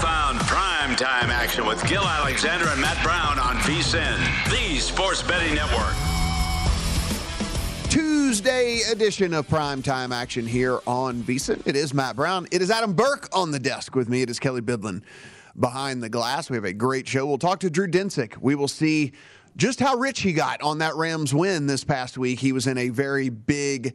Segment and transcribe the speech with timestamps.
[0.00, 4.16] Found prime time action with Gill Alexander and Matt Brown on VSIN,
[4.50, 5.94] the sports betting network.
[7.90, 11.60] Tuesday edition of primetime action here on VSiN.
[11.66, 12.46] It is Matt Brown.
[12.50, 14.22] It is Adam Burke on the desk with me.
[14.22, 15.02] It is Kelly Bidlin
[15.58, 16.48] behind the glass.
[16.48, 17.26] We have a great show.
[17.26, 18.38] We'll talk to Drew Dinsick.
[18.38, 19.12] We will see
[19.56, 22.38] just how rich he got on that Rams win this past week.
[22.38, 23.94] He was in a very big,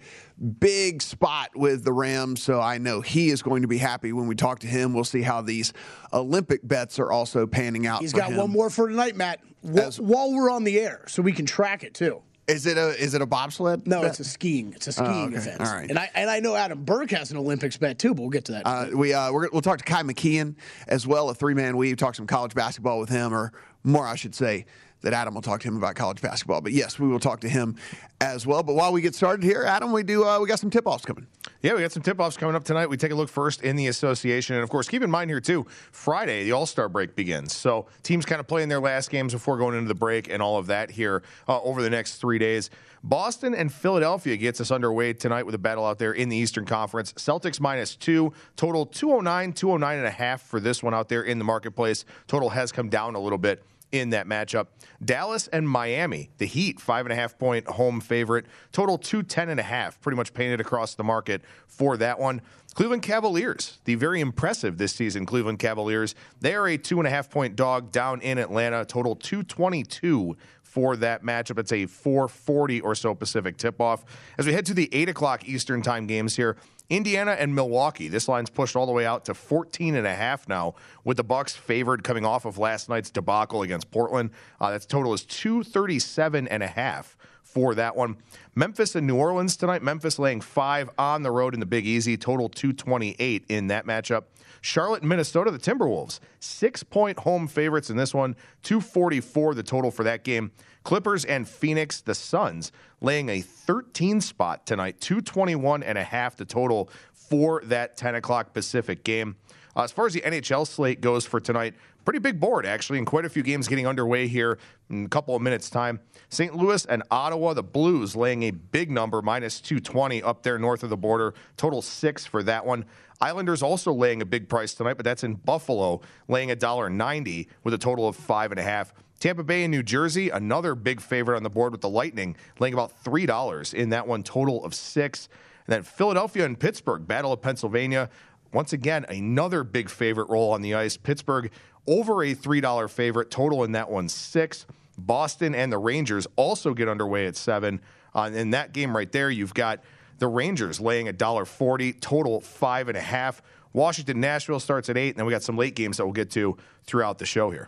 [0.59, 4.28] big spot with the Rams, so I know he is going to be happy when
[4.28, 4.94] we talk to him.
[4.94, 5.73] We'll see how these
[6.14, 8.02] Olympic bets are also panning out.
[8.02, 8.38] He's got him.
[8.38, 9.39] one more for tonight, Matt.
[9.64, 12.22] Wh- As- while we're on the air, so we can track it too.
[12.48, 13.88] Is it a is it a bobsled?
[13.88, 14.11] No, bet?
[14.11, 14.73] it's a skiing.
[14.73, 15.38] It's a skiing okay.
[15.38, 15.61] event.
[15.61, 15.89] All right.
[15.89, 18.45] And I and I know Adam Burke has an Olympics bet too, but we'll get
[18.45, 18.67] to that.
[18.67, 20.56] Uh, we uh, we're, we'll talk to Kai McKeon
[20.88, 21.98] as well, a three man weave.
[21.98, 23.52] Talk some college basketball with him, or
[23.83, 24.66] more, I should say.
[25.02, 27.50] That Adam will talk to him about college basketball, but yes, we will talk to
[27.50, 27.76] him
[28.22, 28.64] as well.
[28.64, 31.06] But while we get started here, Adam, we do uh, we got some tip offs
[31.06, 31.28] coming.
[31.62, 32.88] Yeah, we got some tip offs coming up tonight.
[32.88, 34.56] We take a look first in the association.
[34.56, 37.56] And of course, keep in mind here, too, Friday, the All Star break begins.
[37.56, 40.58] So teams kind of playing their last games before going into the break and all
[40.58, 42.70] of that here uh, over the next three days.
[43.04, 46.66] Boston and Philadelphia gets us underway tonight with a battle out there in the Eastern
[46.66, 47.14] Conference.
[47.14, 51.38] Celtics minus two, total 209, 209 and a half for this one out there in
[51.38, 52.04] the marketplace.
[52.28, 54.68] Total has come down a little bit in that matchup.
[55.04, 58.46] Dallas and Miami, the Heat, five and a half point home favorite.
[58.72, 62.42] Total 210 and a half, pretty much painted across the market for that one.
[62.73, 66.14] Cleveland Cavaliers, the very impressive this season Cleveland Cavaliers.
[66.42, 68.84] They are a two and a half point dog down in Atlanta.
[68.84, 71.58] Total 222 for that matchup.
[71.58, 74.04] It's a 440 or so Pacific tip off.
[74.38, 76.58] As we head to the 8 o'clock Eastern time games here,
[76.90, 78.08] Indiana and Milwaukee.
[78.08, 81.23] This line's pushed all the way out to 14 and a half now, with the
[81.23, 84.32] Bucks favored coming off of last night's debacle against Portland.
[84.62, 88.18] Uh, that's total is 237 and a half for that one.
[88.54, 89.82] Memphis and New Orleans tonight.
[89.82, 92.18] Memphis laying five on the road in the Big Easy.
[92.18, 94.23] Total 228 in that matchup.
[94.65, 98.36] Charlotte Minnesota, the Timberwolves, six point home favorites in this one.
[98.64, 100.52] 244 the total for that game.
[100.83, 106.45] Clippers and Phoenix, the Suns, laying a 13 spot tonight, 221 and a half the
[106.45, 109.36] total for that 10 o'clock Pacific game.
[109.75, 111.73] Uh, as far as the NHL slate goes for tonight,
[112.05, 114.58] pretty big board actually, and quite a few games getting underway here
[114.89, 115.99] in a couple of minutes' time.
[116.30, 116.55] St.
[116.55, 120.89] Louis and Ottawa, the Blues laying a big number, minus 220 up there north of
[120.89, 121.33] the border.
[121.58, 122.86] Total six for that one.
[123.21, 127.47] Islanders also laying a big price tonight, but that's in Buffalo, laying a dollar ninety
[127.63, 128.94] with a total of five and a half.
[129.19, 132.74] Tampa Bay and New Jersey, another big favorite on the board with the Lightning, laying
[132.74, 135.30] about three dollars in that one, total of six.
[135.65, 138.09] And then Philadelphia and Pittsburgh, Battle of Pennsylvania.
[138.54, 140.98] Once again, another big favorite role on the ice.
[140.98, 141.51] Pittsburgh
[141.88, 144.66] over a $3 favorite, total in that one six.
[144.98, 147.81] Boston and the Rangers also get underway at seven.
[148.13, 149.84] Uh, in that game right there, you've got
[150.19, 153.42] the Rangers laying a dollar forty, total five and a half.
[153.74, 156.31] Washington, Nashville starts at eight, and then we got some late games that we'll get
[156.31, 156.56] to
[156.86, 157.68] throughout the show here.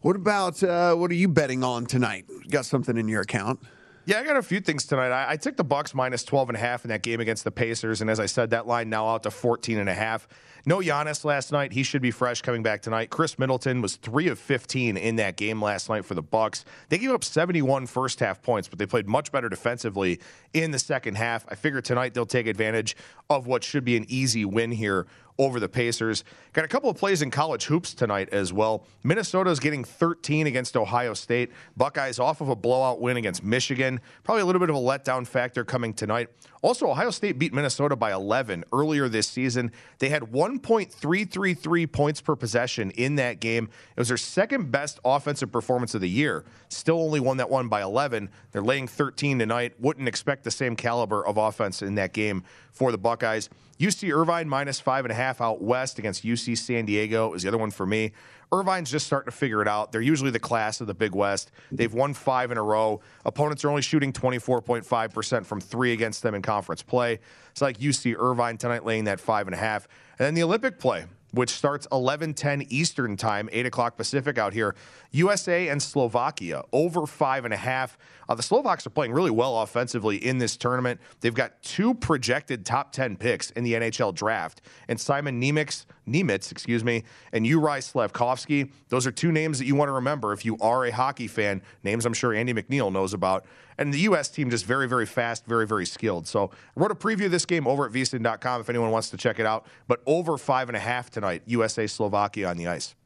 [0.00, 2.24] What about uh, what are you betting on tonight?
[2.50, 3.60] Got something in your account?
[4.08, 5.10] Yeah, I got a few things tonight.
[5.10, 7.50] I, I took the Bucks minus 12 and a half in that game against the
[7.50, 10.26] Pacers, and as I said, that line now out to 14 and a half.
[10.64, 11.74] No Giannis last night.
[11.74, 13.10] He should be fresh coming back tonight.
[13.10, 16.64] Khris Middleton was 3 of 15 in that game last night for the Bucks.
[16.88, 20.20] They gave up 71 first half points, but they played much better defensively
[20.54, 21.44] in the second half.
[21.50, 22.96] I figure tonight they'll take advantage
[23.28, 25.06] of what should be an easy win here
[25.38, 26.24] over the Pacers.
[26.52, 28.84] Got a couple of plays in college hoops tonight as well.
[29.04, 31.52] Minnesota's getting 13 against Ohio State.
[31.76, 34.00] Buckeyes off of a blowout win against Michigan.
[34.24, 36.28] Probably a little bit of a letdown factor coming tonight.
[36.60, 39.70] Also, Ohio State beat Minnesota by 11 earlier this season.
[40.00, 43.68] They had 1.333 points per possession in that game.
[43.96, 46.44] It was their second best offensive performance of the year.
[46.68, 48.28] Still only won that one by 11.
[48.50, 49.74] They're laying 13 tonight.
[49.78, 52.42] Wouldn't expect the same caliber of offense in that game
[52.72, 53.48] for the Buckeyes.
[53.78, 57.48] UC Irvine minus five and a half out west against UC San Diego is the
[57.48, 58.12] other one for me.
[58.50, 59.92] Irvine's just starting to figure it out.
[59.92, 61.50] They're usually the class of the Big West.
[61.70, 63.00] They've won five in a row.
[63.24, 67.20] Opponents are only shooting 24.5% from three against them in conference play.
[67.50, 69.86] It's like UC Irvine tonight laying that five and a half.
[70.18, 74.74] And then the Olympic play which starts 11:10 Eastern Time, 8 o'clock Pacific out here.
[75.10, 77.98] USA and Slovakia over five and a half.
[78.28, 81.00] Uh, the Slovaks are playing really well offensively in this tournament.
[81.20, 86.50] They've got two projected top 10 picks in the NHL draft, and Simon Nemec, Nemec,
[86.50, 88.70] excuse me, and Uri Slafkovsky.
[88.88, 91.62] Those are two names that you want to remember if you are a hockey fan.
[91.84, 93.44] Names I'm sure Andy McNeil knows about.
[93.78, 94.28] And the U.S.
[94.28, 96.26] team just very, very fast, very, very skilled.
[96.26, 99.16] So I wrote a preview of this game over at vsin.com if anyone wants to
[99.16, 99.66] check it out.
[99.86, 102.96] But over five and a half tonight, USA Slovakia on the ice.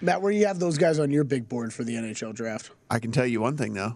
[0.00, 2.70] Matt, where do you have those guys on your big board for the NHL draft?
[2.90, 3.94] I can tell you one thing though.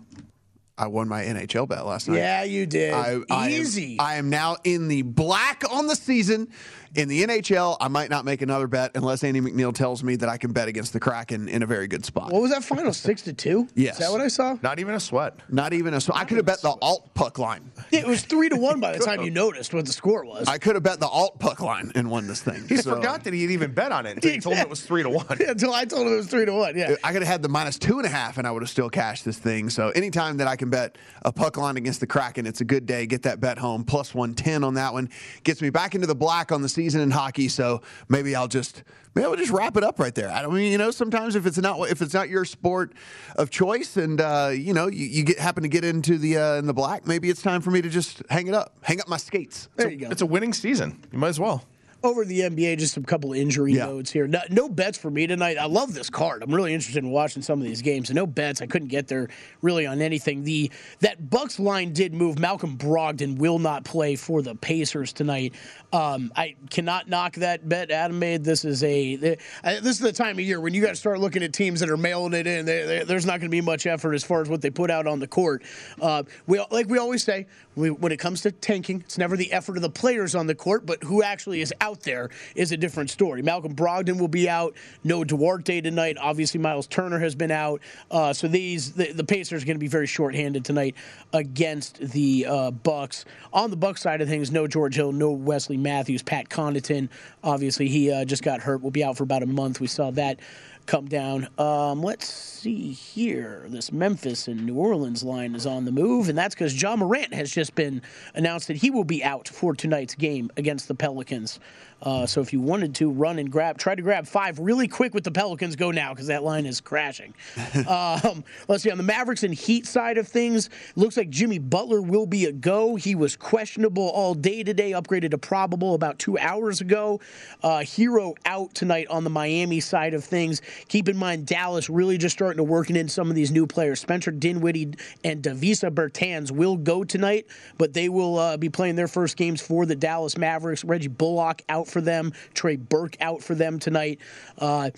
[0.79, 2.19] I won my NHL bet last night.
[2.19, 2.93] Yeah, you did.
[2.93, 3.95] I, I Easy.
[3.99, 6.49] Am, I am now in the black on the season.
[6.95, 10.29] In the NHL, I might not make another bet unless Andy McNeil tells me that
[10.29, 12.33] I can bet against the Kraken in a very good spot.
[12.33, 12.93] What was that final?
[13.07, 13.69] Six to two?
[13.75, 13.95] Yes.
[13.95, 14.57] Is that what I saw?
[14.63, 15.35] Not even a sweat.
[15.51, 16.19] Not even a sweat.
[16.19, 17.71] I could have bet the alt puck line.
[17.91, 20.49] It was three to one by the time you noticed what the score was.
[20.49, 22.67] I could have bet the alt puck line and won this thing.
[22.69, 24.71] He So- forgot that he had even bet on it until he told him it
[24.71, 25.27] was three to one.
[25.47, 26.77] Until I told him it was three to one.
[26.77, 26.95] Yeah.
[27.05, 28.91] I could have had the minus two and a half, and I would have still
[28.91, 29.71] cashed this thing.
[29.71, 32.85] So anytime that I can bet a puck line against the Kraken, it's a good
[32.87, 33.07] day.
[33.07, 33.85] Get that bet home.
[33.85, 35.09] Plus one ten on that one
[35.45, 37.49] gets me back into the black on the season in hockey.
[37.49, 38.85] So maybe I'll just
[39.15, 40.31] maybe I'll just wrap it up right there.
[40.31, 42.93] I don't mean you know sometimes if it's not if it's not your sport
[43.35, 46.55] of choice, and uh, you know you, you get happen to get into the uh,
[46.55, 49.09] in the black, maybe it's time for me to just hang it up, hang up
[49.09, 49.69] my skates.
[49.75, 50.11] There you go.
[50.11, 51.03] It's a winning season.
[51.11, 51.65] You might as well.
[52.07, 53.87] Over the NBA, just a couple injury Yeah.
[53.87, 54.29] notes here.
[54.29, 55.59] No, no bets for me tonight.
[55.59, 56.45] I love this card.
[56.45, 58.09] I'm really interested in watching some of these games.
[58.13, 58.63] No bets.
[58.63, 59.27] I couldn't get there
[59.61, 60.45] really on anything.
[60.45, 60.71] The
[61.01, 62.39] that Bucks line did move.
[62.39, 65.55] Malcolm Brogdon will not play for the Pacers tonight.
[65.93, 68.45] Um, I cannot knock that bet Adam made.
[68.45, 71.19] This is a the, this is the time of year when you got to start
[71.19, 72.67] looking at teams that are mailing it in.
[72.67, 74.93] They, they, there's not going to be much effort as far as what they put
[74.93, 75.65] out on the court.
[76.01, 79.53] Uh, we like we always say we, when it comes to tanking, it's never the
[79.53, 82.77] effort of the players on the court, but who actually is out there is a
[82.77, 83.43] different story.
[83.43, 84.75] Malcolm Brogdon will be out.
[85.05, 86.17] No Duarte tonight.
[86.21, 87.81] Obviously, Miles Turner has been out.
[88.11, 90.95] Uh, so these the, the Pacers are going to be very shorthanded tonight
[91.33, 93.25] against the uh, Bucks.
[93.53, 97.09] On the Bucks side of things, no George Hill, no Wesley Matthews, Pat Connaughton.
[97.43, 98.83] Obviously, he uh, just got hurt.
[98.83, 99.81] Will be out for about a month.
[99.81, 100.39] We saw that
[100.87, 101.49] come down.
[101.59, 103.65] Um, let's see here.
[103.69, 107.35] This Memphis and New Orleans line is on the move, and that's because Ja Morant
[107.35, 108.03] has just been
[108.35, 111.61] announced that he will be out for tonight's game against the Pelicans.
[112.03, 115.15] Uh, so if you wanted to run and grab, try to grab five really quick
[115.15, 117.33] with the Pelicans, go now because that line is crashing.
[117.89, 122.03] um, let's see on the Mavericks and Heat side of things, looks like Jimmy Butler
[122.03, 122.97] will be a go.
[122.97, 127.21] He was questionable all day today, upgraded to probable about two hours ago.
[127.63, 130.61] Uh, Herro out tonight on the Miami side of things.
[130.89, 134.01] Keep in mind Dallas really just starting to working in some of these new players.
[134.01, 134.95] Spencer Dinwiddie
[135.25, 137.47] and Davis Bertans will go tonight,
[137.79, 140.85] but they will uh, be playing their first games for the Dallas Mavericks.
[140.85, 142.33] Reggie Bullock out for them.
[142.55, 144.21] Trey Burke out for them tonight.
[144.59, 144.91] Uh,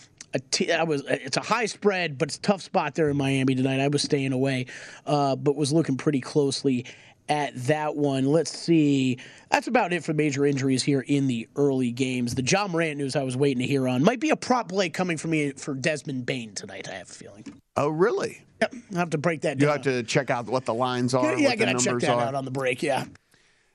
[0.86, 3.80] was it's a high spread, but it's a tough spot there in Miami tonight.
[3.80, 4.66] I was staying away,
[5.06, 6.84] uh, but was looking pretty closely
[7.28, 8.26] at that one.
[8.26, 9.18] Let's see.
[9.50, 12.34] That's about it for major injuries here in the early games.
[12.34, 14.88] The Ja Morant news I was waiting to hear on might be a prop play
[14.88, 16.88] coming from me for Desmond Bane tonight.
[16.88, 17.44] I have a feeling.
[17.76, 18.42] Oh, really?
[18.60, 19.76] Yep, I have to break that You down.
[19.76, 21.36] have to check out what the lines are.
[21.38, 22.20] yeah, I gotta check that are.
[22.20, 22.82] out on the break.
[22.82, 23.04] Yeah.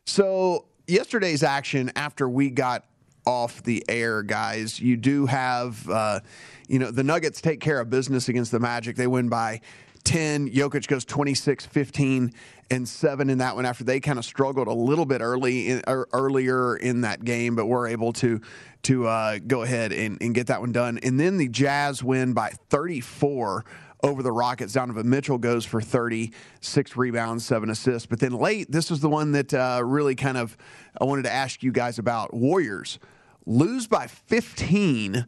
[0.06, 2.86] So yesterday's action after we got
[3.26, 6.20] off the air, guys, you do have, uh,
[6.68, 8.98] you know, the Nuggets take care of business against the Magic.
[8.98, 9.62] They win by
[10.04, 10.50] 10.
[10.50, 12.34] Jokic goes 26, 15,
[12.70, 15.82] and 7 in that one after they kind of struggled a little bit early in,
[15.88, 18.42] or earlier in that game, but were able to
[18.84, 21.00] to uh, go ahead and, and get that one done.
[21.04, 23.64] And then the Jazz win by 34
[24.04, 24.74] over the Rockets.
[24.74, 28.06] Donovan Mitchell goes for 30, six rebounds, seven assists.
[28.06, 30.58] But then late, this was the one that uh, really kind of
[31.00, 32.34] I wanted to ask you guys about.
[32.34, 33.00] Warriors
[33.46, 35.26] lose by 15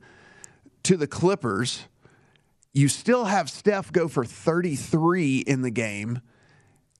[0.84, 1.88] to the Clippers.
[2.76, 6.20] You still have Steph go for 33 in the game,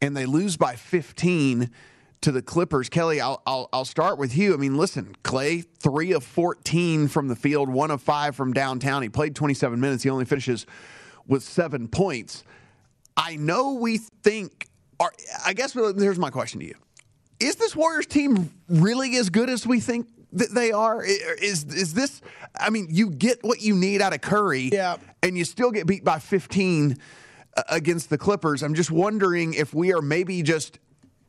[0.02, 1.70] and they lose by 15
[2.22, 2.88] to the Clippers.
[2.88, 4.54] Kelly, I'll, I'll, I'll start with you.
[4.54, 9.02] I mean, listen, Clay, three of 14 from the field, one of five from downtown.
[9.02, 10.04] He played 27 minutes.
[10.04, 10.66] He only finishes
[11.28, 12.46] with seven points.
[13.18, 15.12] I know we think, or
[15.46, 16.76] I guess here's my question to you:
[17.42, 21.04] Is this Warriors team really as good as we think that they are?
[21.04, 22.22] Is is this?
[22.60, 24.98] I mean, you get what you need out of Curry, Yeah.
[25.24, 26.98] and you still get beat by 15
[27.58, 28.64] uh, against the Clippers.
[28.64, 30.80] I'm just wondering if we are maybe just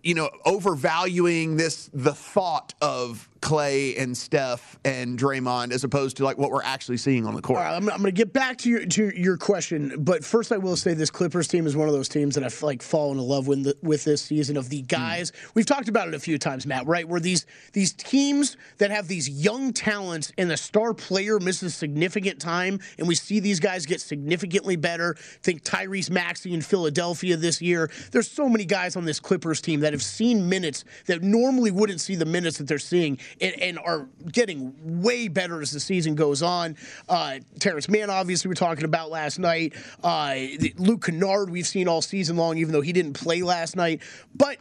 [0.02, 6.24] you know overvaluing this the thought of Clay and Steph and Draymond as opposed to
[6.24, 7.60] like what we're actually seeing on the court.
[7.60, 10.50] All right, I'm, I'm going to get back to your to your question, but first
[10.50, 13.18] I will say this Clippers team is one of those teams that I've like fallen
[13.18, 15.30] in love with the, with this season of the guys.
[15.30, 15.50] Mm.
[15.54, 16.88] We've talked about it a few times, Matt.
[16.88, 21.72] Right, where these these teams that have these young talents and the star player misses
[21.72, 25.14] significant time, and we see these guys get significantly better.
[25.44, 27.92] Think Tyrese Maxey in Philadelphia this year.
[28.10, 32.00] There's so many guys on this Clippers team that have seen minutes that normally wouldn't
[32.00, 36.14] see the minutes that they're seeing and, and are getting way better as the season
[36.14, 36.76] goes on.
[37.08, 39.74] Uh, Terance Mann, obviously, we're talking about last night.
[40.02, 40.36] Uh,
[40.76, 44.00] Luke Kennard, we've seen all season long, even though he didn't play last night.
[44.34, 44.58] But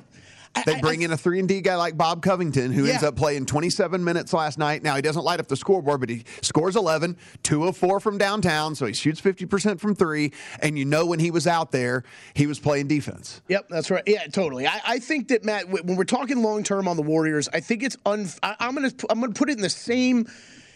[0.65, 2.93] they bring in a three and D guy like Rob Covington, who yeah.
[2.93, 4.83] ends up playing 27 minutes last night.
[4.83, 8.17] Now he doesn't light up the scoreboard, but he scores 11, two of four from
[8.17, 10.31] downtown, so he shoots 50% from three.
[10.61, 13.41] And you know when he was out there, he was playing defense.
[13.47, 14.03] Yep, that's right.
[14.05, 14.67] Yeah, totally.
[14.67, 17.83] I, I think that Matt, when we're talking long term on the Warriors, I think
[17.83, 18.27] it's un.
[18.43, 20.27] I, I'm gonna I'm gonna put it in the same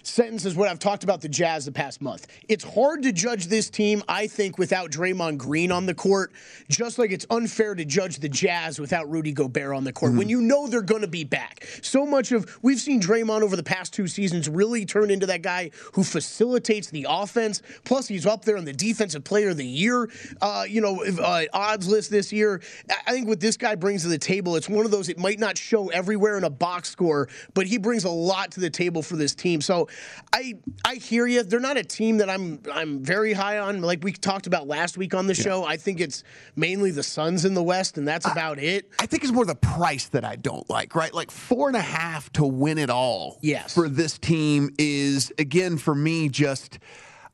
[0.04, 2.28] sentence is what I've talked about the Jazz the past month.
[2.48, 6.32] It's hard to judge this team, I think, without Draymond Green on the court,
[6.70, 10.20] just like it's unfair to judge the Jazz without Rudy Gobert on the court mm-hmm.
[10.20, 11.68] when you know they're going to be back.
[11.82, 15.42] So much of we've seen Draymond over the past two seasons really turn into that
[15.42, 17.62] guy who facilitates the offense.
[17.84, 20.10] Plus, he's up there on the defensive player of the year,
[20.42, 22.62] uh, you know, uh, odds list this year.
[23.08, 25.10] I think what this guy brings to the table, it's one of those.
[25.10, 28.60] It might not show everywhere in a box score, but he brings a lot to
[28.60, 29.62] the table for this team.
[29.62, 29.89] So
[30.34, 30.56] I
[30.86, 31.44] I hear you.
[31.44, 33.82] They're not a team that I'm I'm very high on.
[33.82, 35.44] Like we talked about last week on the yeah.
[35.44, 36.24] show, I think it's
[36.56, 38.90] mainly the Suns in the West, and that's I, about it.
[39.00, 40.96] I think it's more the price that I don't like.
[40.96, 43.38] Right, like four and a half to win it all.
[43.42, 46.80] Yes, for this team is again for me just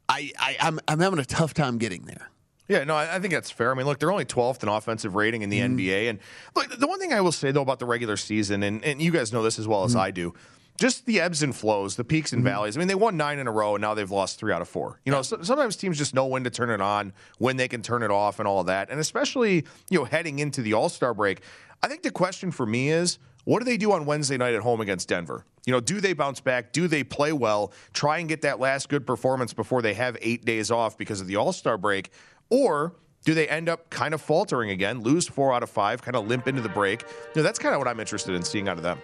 [0.09, 2.29] I, I I'm I'm having a tough time getting there.
[2.67, 3.71] Yeah, no, I think that's fair.
[3.71, 5.75] I mean, look, they're only 12th in offensive rating in the mm.
[5.75, 6.09] NBA.
[6.09, 6.19] And
[6.55, 9.11] look, the one thing I will say, though, about the regular season, and, and you
[9.11, 9.99] guys know this as well as mm.
[9.99, 10.33] I do,
[10.77, 12.49] just the ebbs and flows, the peaks and mm-hmm.
[12.49, 12.77] valleys.
[12.77, 14.67] I mean, they won nine in a row, and now they've lost three out of
[14.67, 14.99] four.
[15.05, 17.81] You know, so, sometimes teams just know when to turn it on, when they can
[17.81, 18.89] turn it off, and all of that.
[18.89, 21.41] And especially, you know, heading into the All Star break,
[21.81, 24.61] I think the question for me is, what do they do on Wednesday night at
[24.61, 25.45] home against Denver?
[25.65, 26.73] You know, do they bounce back?
[26.73, 27.71] Do they play well?
[27.93, 31.27] Try and get that last good performance before they have eight days off because of
[31.27, 32.11] the All Star break,
[32.49, 36.15] or do they end up kind of faltering again, lose four out of five, kind
[36.15, 37.01] of limp into the break?
[37.01, 38.99] You know, that's kind of what I'm interested in seeing out of them.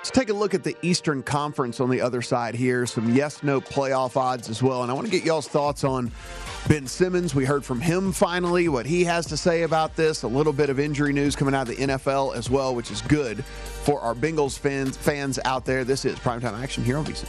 [0.00, 2.86] Let's take a look at the Eastern Conference on the other side here.
[2.86, 4.80] Some yes no playoff odds as well.
[4.80, 6.10] And I want to get y'all's thoughts on
[6.68, 7.34] Ben Simmons.
[7.34, 10.22] We heard from him finally what he has to say about this.
[10.22, 13.02] A little bit of injury news coming out of the NFL as well, which is
[13.02, 15.84] good for our Bengals fans, fans out there.
[15.84, 17.28] This is Primetime Action here on VSIN.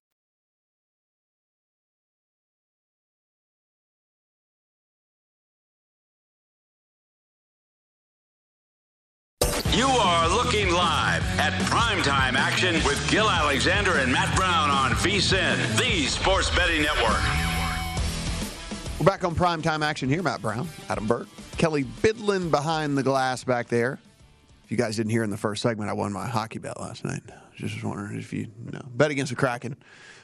[11.51, 16.81] live at primetime action with Gill Alexander and Matt Brown on VSIN, the sports betting
[16.81, 17.21] network.
[18.99, 20.21] We're back on primetime action here.
[20.21, 21.27] Matt Brown, Adam Burke,
[21.57, 23.99] Kelly Bidlin behind the glass back there.
[24.63, 27.03] If you guys didn't hear in the first segment, I won my hockey bet last
[27.03, 27.23] night.
[27.55, 29.75] Just wondering if you, you know, bet against the Kraken.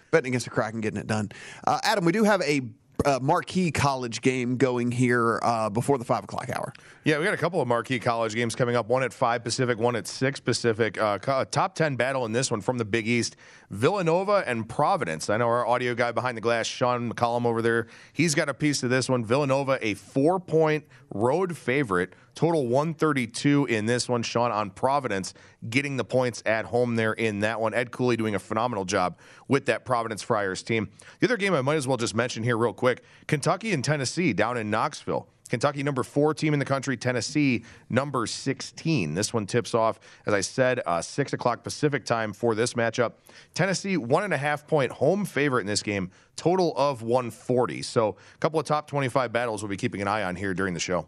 [0.10, 1.32] Betting against the Kraken, getting it done.
[1.66, 2.62] Uh, Adam, we do have a
[3.06, 6.74] uh, marquee college game going here uh, before the five o'clock hour.
[7.04, 8.88] Yeah, we got a couple of marquee college games coming up.
[8.88, 11.00] One at five Pacific, one at six Pacific.
[11.00, 13.36] Uh, top ten battle in this one from the Big East:
[13.70, 15.30] Villanova and Providence.
[15.30, 17.88] I know our audio guy behind the glass, Sean McCollum over there.
[18.14, 19.26] He's got a piece of this one.
[19.26, 22.14] Villanova, a four-point road favorite.
[22.34, 24.24] Total 132 in this one.
[24.24, 25.34] Sean on Providence
[25.70, 27.74] getting the points at home there in that one.
[27.74, 30.90] Ed Cooley doing a phenomenal job with that Providence Friars team.
[31.20, 33.04] The other game I might as well just mention here real quick.
[33.28, 35.28] Kentucky and Tennessee down in Knoxville.
[35.48, 36.98] Kentucky, number four team in the country.
[36.98, 39.14] Tennessee, number 16.
[39.14, 43.14] This one tips off, as I said, uh, 6 o'clock Pacific time for this matchup.
[43.54, 47.82] Tennessee, one and a half point home favorite in this game, total of 140.
[47.82, 50.74] So, a couple of top 25 battles we'll be keeping an eye on here during
[50.74, 51.08] the show.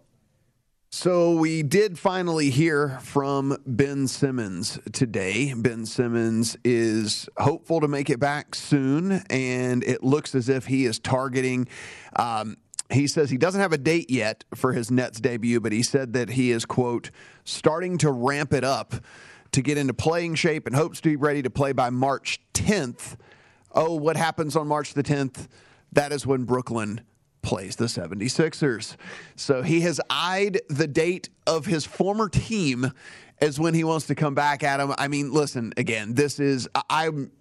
[0.92, 5.54] So we did finally hear from Ben Simmons today.
[5.56, 10.86] Ben Simmons is hopeful to make it back soon, and it looks as if he
[10.86, 11.68] is targeting.
[12.16, 12.58] Um,
[12.92, 16.14] he says he doesn't have a date yet for his Nets debut, but he said
[16.14, 17.12] that he is, quote,
[17.44, 18.96] starting to ramp it up
[19.52, 23.18] to get into playing shape and hopes to be ready to play by March 10th.
[23.72, 25.48] Oh, what happens on March the 10th?
[25.92, 27.02] That is when Brooklyn
[27.42, 28.96] plays the 76ers.
[29.36, 32.92] So he has eyed the date of his former team
[33.42, 34.94] as when he wants to come back at him.
[34.98, 37.32] I mean, listen, again, this is I'm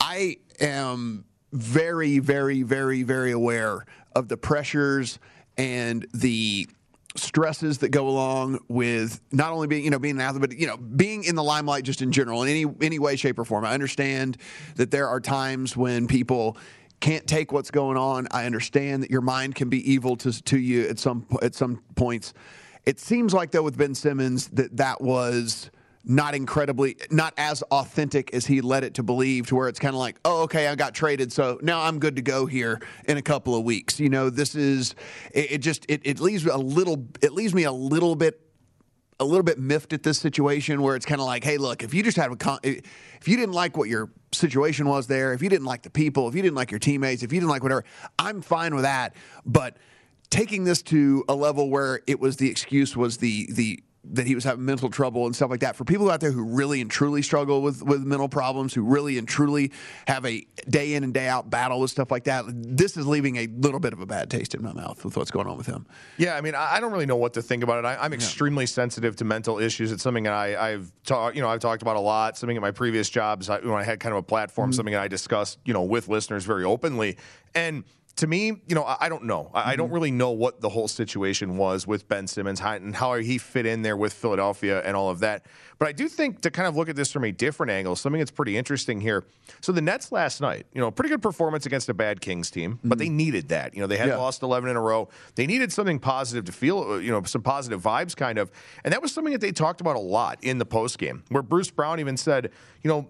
[0.00, 5.18] I am very very very very aware of the pressures
[5.56, 6.68] and the
[7.14, 10.66] stresses that go along with not only being you know being an athlete but you
[10.66, 13.66] know being in the limelight just in general in any any way shape or form
[13.66, 14.38] i understand
[14.76, 16.56] that there are times when people
[17.02, 18.28] can't take what's going on.
[18.30, 21.82] I understand that your mind can be evil to, to you at some at some
[21.96, 22.32] points.
[22.86, 25.70] It seems like though with Ben Simmons that that was
[26.04, 29.94] not incredibly not as authentic as he led it to believe to where it's kind
[29.94, 33.16] of like oh okay i got traded so now i'm good to go here in
[33.16, 34.94] a couple of weeks you know this is
[35.32, 38.40] it, it just it, it leaves a little it leaves me a little bit
[39.20, 41.94] a little bit miffed at this situation where it's kind of like, hey, look, if
[41.94, 45.42] you just had a, con- if you didn't like what your situation was there, if
[45.42, 47.62] you didn't like the people, if you didn't like your teammates, if you didn't like
[47.62, 47.84] whatever,
[48.18, 49.14] I'm fine with that.
[49.46, 49.76] But
[50.28, 54.34] taking this to a level where it was the excuse was the the that he
[54.34, 55.76] was having mental trouble and stuff like that.
[55.76, 59.16] For people out there who really and truly struggle with, with mental problems, who really
[59.16, 59.70] and truly
[60.08, 63.36] have a day in and day out battle with stuff like that, this is leaving
[63.36, 65.66] a little bit of a bad taste in my mouth with what's going on with
[65.66, 65.86] him.
[66.16, 67.86] Yeah, I mean, I don't really know what to think about it.
[67.86, 68.68] I, am extremely yeah.
[68.68, 69.92] sensitive to mental issues.
[69.92, 72.36] It's something that I, have talked, you know, I've talked about a lot.
[72.36, 74.76] Something at my previous jobs, I, when I had kind of a platform, mm-hmm.
[74.76, 77.18] something that I discussed, you know, with listeners very openly,
[77.54, 77.84] and
[78.16, 79.50] to me, you know, I, don't know.
[79.54, 79.94] I, don't mm-hmm.
[79.94, 83.82] really know what the whole situation was with Ben Simmons and how he fit in
[83.82, 85.46] there with Philadelphia and all of that.
[85.78, 88.20] But I do think to kind of look at this from a different angle, something
[88.20, 89.24] that's pretty interesting here.
[89.60, 92.78] So the Nets last night, you know, pretty good performance against a bad Kings team,
[92.84, 93.16] but they mm-hmm.
[93.16, 93.74] needed that.
[93.74, 94.16] You know, they had yeah.
[94.16, 95.08] lost 11 in a row.
[95.34, 98.52] They needed something positive to feel, uh, you know, some positive vibes kind of.
[98.84, 101.42] And that was something that they talked about a lot in the post game, where
[101.42, 103.08] Bruce Brown even said, you know,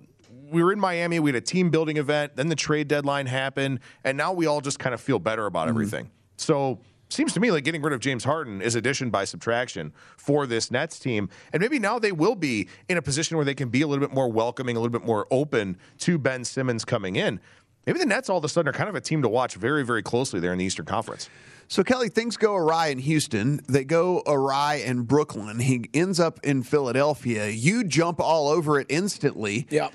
[0.51, 1.19] we were in Miami.
[1.21, 2.37] We had a team building event.
[2.37, 5.63] Then the trade deadline happened, and now we all just kind of feel better about
[5.63, 5.77] mm-hmm.
[5.77, 6.11] everything.
[6.37, 10.47] So seems to me like getting rid of James Harden is addition by subtraction for
[10.47, 11.29] this Nets team.
[11.53, 14.05] And maybe now they will be in a position where they can be a little
[14.05, 17.39] bit more welcoming, a little bit more open to Ben Simmons coming in.
[17.87, 19.85] Maybe the Nets all of a sudden are kind of a team to watch very,
[19.85, 21.29] very closely there in the Eastern Conference.
[21.69, 23.61] So, Kelly, things go awry in Houston.
[23.69, 25.59] They go awry in Brooklyn.
[25.59, 27.49] He ends up in Philadelphia.
[27.49, 29.67] You jump all over it instantly.
[29.71, 29.89] Yeah.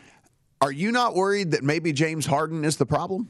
[0.61, 3.27] Are you not worried that maybe James Harden is the problem?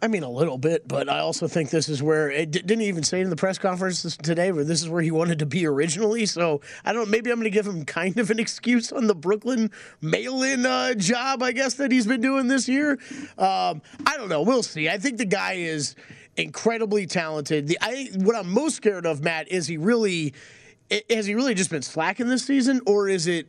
[0.00, 3.02] I mean, a little bit, but I also think this is where it didn't even
[3.02, 6.24] say in the press conference today, where this is where he wanted to be originally.
[6.24, 7.10] So I don't.
[7.10, 10.94] Maybe I'm going to give him kind of an excuse on the Brooklyn mail-in uh,
[10.94, 12.92] job, I guess that he's been doing this year.
[13.38, 14.42] Um, I don't know.
[14.42, 14.88] We'll see.
[14.88, 15.96] I think the guy is
[16.36, 17.66] incredibly talented.
[17.66, 20.32] The I what I'm most scared of, Matt, is he really
[21.10, 23.48] has he really just been slacking this season, or is it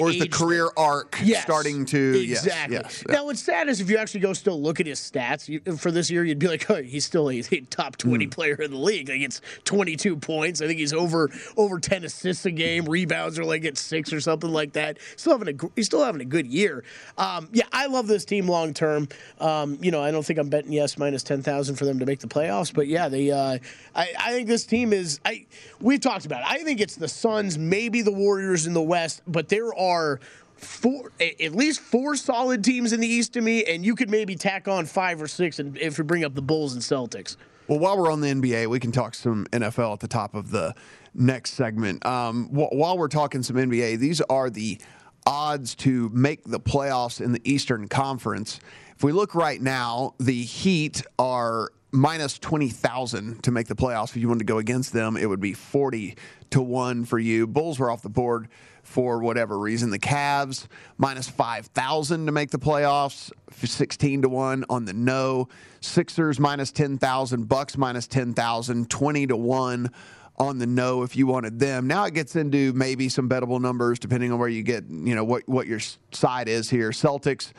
[0.00, 2.76] or is the career arc yes, starting to exactly?
[2.76, 5.48] Yes, yes, now, what's sad is if you actually go still look at his stats
[5.48, 8.30] you, for this year, you'd be like, oh, he's still a, a top twenty mm.
[8.30, 9.08] player in the league.
[9.08, 10.62] Like it's twenty two points.
[10.62, 12.84] I think he's over over ten assists a game.
[12.84, 14.98] Rebounds are like at six or something like that.
[15.16, 16.84] Still having a he's still having a good year.
[17.18, 19.08] Um, yeah, I love this team long term.
[19.40, 22.06] Um, you know, I don't think I'm betting yes minus ten thousand for them to
[22.06, 23.30] make the playoffs, but yeah, they.
[23.30, 23.58] Uh,
[23.94, 25.20] I, I think this team is.
[25.24, 25.46] I
[25.80, 26.46] we've talked about it.
[26.48, 30.20] I think it's the Suns, maybe the Warriors in the West, but they're there are
[30.56, 34.36] four, at least four solid teams in the East to me, and you could maybe
[34.36, 37.36] tack on five or six, and if we bring up the Bulls and Celtics.
[37.66, 40.50] Well, while we're on the NBA, we can talk some NFL at the top of
[40.50, 40.74] the
[41.14, 42.04] next segment.
[42.04, 44.78] Um, while we're talking some NBA, these are the
[45.26, 48.60] odds to make the playoffs in the Eastern Conference.
[48.96, 54.10] If we look right now, the Heat are minus 20,000 to make the playoffs.
[54.10, 56.16] If you wanted to go against them, it would be 40
[56.50, 57.46] to 1 for you.
[57.46, 58.48] Bulls were off the board
[58.94, 59.90] for whatever reason.
[59.90, 65.48] The Cavs minus 5,000 to make the playoffs, 16 to 1 on the no.
[65.80, 69.90] Sixers minus 10,000, Bucks minus 10,000, 20 to 1
[70.36, 71.88] on the no if you wanted them.
[71.88, 75.24] Now it gets into maybe some bettable numbers depending on where you get, you know,
[75.24, 75.80] what what your
[76.12, 76.90] side is here.
[76.90, 77.50] Celtics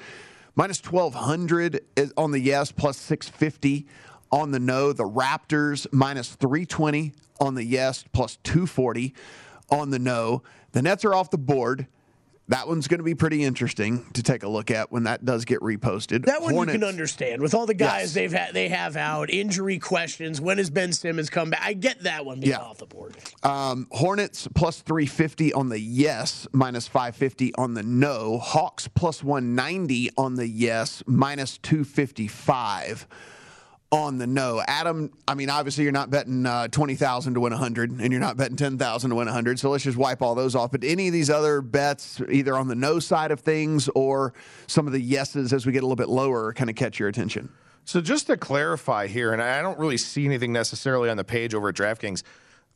[0.56, 1.82] minus 1200
[2.16, 3.86] on the yes plus 650
[4.32, 4.94] on the no.
[4.94, 9.14] The Raptors minus 320 on the yes, plus 240
[9.70, 10.44] on the no.
[10.76, 11.88] The Nets are off the board.
[12.50, 15.46] That one's going to be pretty interesting to take a look at when that does
[15.46, 16.26] get reposted.
[16.26, 18.14] That one Hornets, you can understand with all the guys Yes.
[18.14, 20.42] they've had, they have out injury questions.
[20.42, 21.62] When has Ben Simmons come back?
[21.64, 22.60] I get that one being Yeah.
[22.60, 23.16] off the board.
[23.42, 28.38] Um, Hornets plus 350 on the yes, minus 550 on the no.
[28.38, 33.08] Hawks plus 190 on the yes, minus 255
[33.92, 34.62] on the no.
[34.68, 38.38] Adam, I mean, obviously you're not betting uh, 20,000 to win 100, and you're not
[38.38, 39.60] betting 10,000 to win 100.
[39.60, 40.72] So let's just wipe all those off.
[40.72, 44.34] But any of these other bets, either on the no side of things or
[44.68, 47.10] some of the yeses as we get a little bit lower, kind of catch your
[47.10, 47.50] attention.
[47.86, 51.54] So just to clarify here, and I don't really see anything necessarily on the page
[51.54, 52.24] over at DraftKings.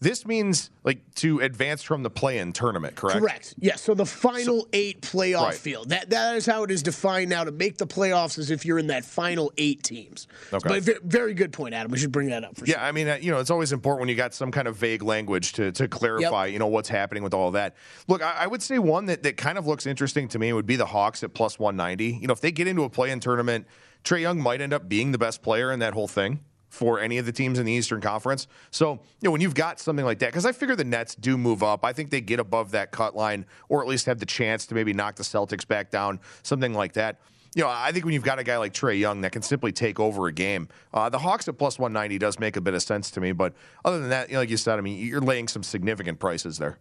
[0.02, 3.20] This means like to advance from the play-in tournament, correct?
[3.20, 3.54] Correct.
[3.60, 3.82] Yes.
[3.82, 5.56] So the final eight playoff Right.
[5.56, 5.90] field.
[5.90, 7.44] That that is how it is defined now.
[7.44, 10.28] To make the playoffs as if you're in that final eight teams.
[10.54, 10.80] Okay.
[10.80, 11.92] But very good point, Adam.
[11.92, 12.76] We should bring that up for sure.
[12.78, 14.78] Yeah, I mean, uh, you know, it's always important when you got some kind of
[14.78, 17.76] vague language to to clarify, you know, what's happening with all that.
[18.08, 20.66] Look, I, I would say one that, that kind of looks interesting to me would
[20.66, 22.20] be the Hawks at plus 190.
[22.22, 23.68] You know, if they get into a play-in tournament,
[24.06, 27.18] Trae Young might end up being the best player in that whole thing for any
[27.18, 28.48] of the teams in the Eastern Conference.
[28.72, 31.38] So, you know, when you've got something like that, because I figure the Nets do
[31.38, 31.84] move up.
[31.84, 34.76] I think they get above that cut line or at least have the chance to
[34.76, 37.20] maybe knock the Celtics back down, something like that.
[37.56, 39.72] You know, I think when you've got a guy like Trae Young that can simply
[39.72, 42.84] take over a game, uh, the Hawks at plus 190 does make a bit of
[42.84, 43.32] sense to me.
[43.32, 43.54] But
[43.84, 46.60] other than that, you know, like you said, I mean, you're laying some significant prices
[46.60, 46.78] there.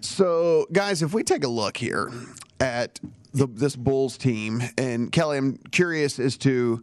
[0.00, 2.10] So, guys, if we take a look here
[2.58, 2.98] at
[3.32, 6.82] the, this Bulls team, and Kelly, I'm curious as to,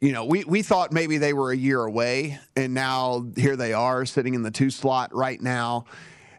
[0.00, 3.72] you know, we, we thought maybe they were a year away, and now here they
[3.72, 5.86] are sitting in the two slot right now.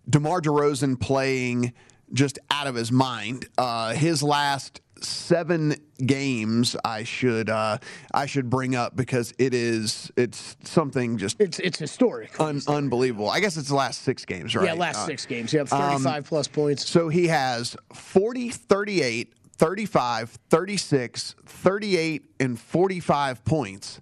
[0.10, 1.74] DeMar DeRozan playing
[2.14, 3.48] just out of his mind.
[3.58, 7.78] Uh, his last seven games, I should uh,
[8.14, 13.30] I should bring up because it is it's something just it's it's historic, un- unbelievable.
[13.30, 14.66] I guess it's the last six games, right?
[14.66, 15.52] Yeah, last Uh, six games.
[15.52, 16.88] You have um, 35 plus points.
[16.88, 24.00] so he has 40, 38, 35, 36, 38, and 45 points,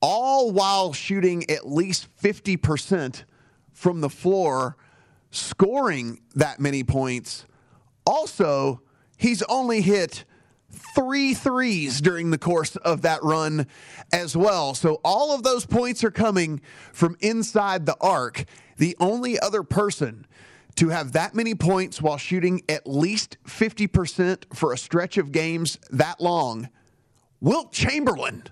[0.00, 3.24] all while shooting at least 50%
[3.72, 4.76] from the floor,
[5.30, 7.46] scoring that many points.
[8.04, 8.82] Also,
[9.16, 10.24] he's only hit
[10.94, 13.66] three threes during the course of that run
[14.12, 14.74] as well.
[14.74, 16.60] So all of those points are coming
[16.92, 18.44] from inside the arc.
[18.76, 20.26] The only other person
[20.76, 25.78] to have that many points while shooting at least 50% for a stretch of games
[25.90, 26.68] that long,
[27.40, 28.44] Wilt Chamberlain.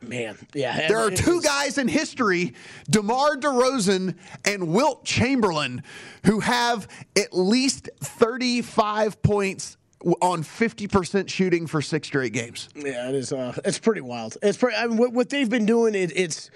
[0.00, 0.88] Man, yeah.
[0.88, 2.54] There are two guys in history,
[2.90, 5.82] DeMar DeRozan and Wilt Chamberlain,
[6.24, 6.86] who have
[7.16, 9.76] at least 35 points
[10.20, 12.68] on 50% shooting for six straight games.
[12.76, 13.32] Yeah, it is.
[13.32, 14.36] Uh, it's pretty wild.
[14.42, 14.76] It's pretty.
[14.76, 16.50] I mean, what, what they've been doing, it, it's.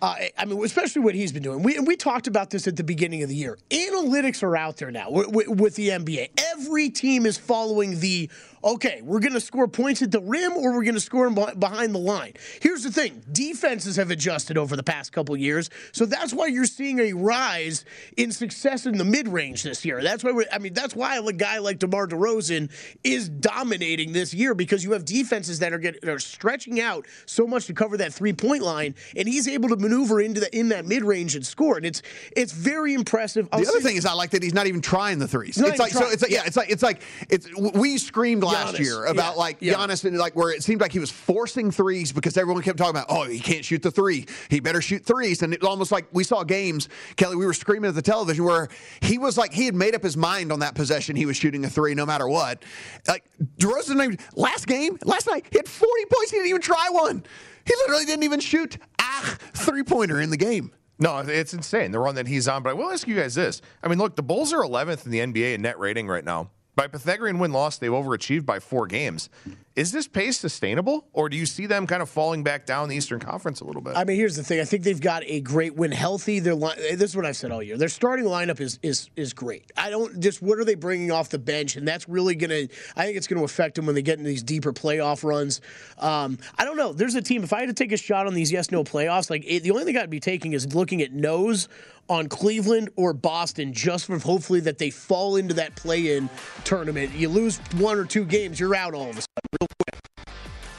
[0.00, 1.62] Uh, I mean, especially what he's been doing.
[1.62, 3.58] We we talked about this at the beginning of the year.
[3.70, 6.30] Analytics are out there now with, with the NBA.
[6.54, 8.30] Every team is following the
[8.62, 9.00] okay.
[9.02, 11.98] We're going to score points at the rim, or we're going to score behind the
[11.98, 12.34] line.
[12.60, 16.64] Here's the thing: defenses have adjusted over the past couple years, so that's why you're
[16.64, 17.84] seeing a rise
[18.16, 20.02] in success in the mid range this year.
[20.02, 20.32] That's why.
[20.32, 22.70] We're, I mean, that's why a guy like DeMar DeRozan
[23.04, 27.46] is dominating this year because you have defenses that are getting are stretching out so
[27.46, 30.68] much to cover that three point line, and he's able to maneuver into the in
[30.68, 31.76] that mid range and score.
[31.76, 32.02] And it's
[32.36, 33.48] it's very impressive.
[33.52, 35.58] I'll The other thing is, I like that he's not even trying the threes.
[35.58, 36.08] It's like so.
[36.08, 36.38] It's like yeah.
[36.38, 36.46] yeah.
[36.46, 37.48] It's like it's like it's.
[37.74, 39.74] We screamed last Giannis, year about yeah, like yeah.
[39.74, 42.90] Giannis and like where it seemed like he was forcing threes because everyone kept talking
[42.90, 44.26] about oh he can't shoot the three.
[44.48, 45.42] He better shoot threes.
[45.42, 47.36] And it's almost like we saw games, Kelly.
[47.36, 48.68] We were screaming at the television where
[49.00, 51.16] he was like he had made up his mind on that possession.
[51.16, 52.62] He was shooting a three no matter what.
[53.06, 53.24] Like
[53.58, 56.30] DeRozan even- last game last night he had 40 points.
[56.30, 57.24] He didn't even try one.
[57.66, 60.72] He literally didn't even shoot ah three pointer in the game.
[61.00, 62.62] No, it's insane the run that he's on.
[62.62, 65.12] But I will ask you guys this: I mean, look, the Bulls are 11th in
[65.12, 66.50] the NBA in net rating right now.
[66.78, 69.30] By Pythagorean win loss, they've overachieved by four games.
[69.74, 72.94] Is this pace sustainable, or do you see them kind of falling back down the
[72.94, 73.96] Eastern Conference a little bit?
[73.96, 74.60] I mean, here's the thing.
[74.60, 76.38] I think they've got a great win healthy.
[76.38, 77.76] Their line, this is what I've said all year.
[77.76, 79.72] Their starting lineup is is is great.
[79.76, 82.68] I don't just what are they bringing off the bench, and that's really gonna.
[82.94, 85.60] I think it's to affect them when they get into these deeper playoff runs.
[85.98, 86.92] Um, I don't know.
[86.92, 87.42] There's a team.
[87.42, 89.72] If I had to take a shot on these yes no playoffs, like it, the
[89.72, 91.68] only thing I'd be taking is looking at nose
[92.08, 96.28] on Cleveland or Boston, just for hopefully that they fall into that play-in
[96.64, 97.12] tournament.
[97.14, 99.58] You lose one or two games, you're out all of a sudden.
[99.60, 100.28] Real quick.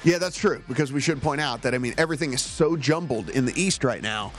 [0.04, 3.30] Yeah, that's true because we should point out that I mean everything is so jumbled
[3.30, 4.32] in the East right now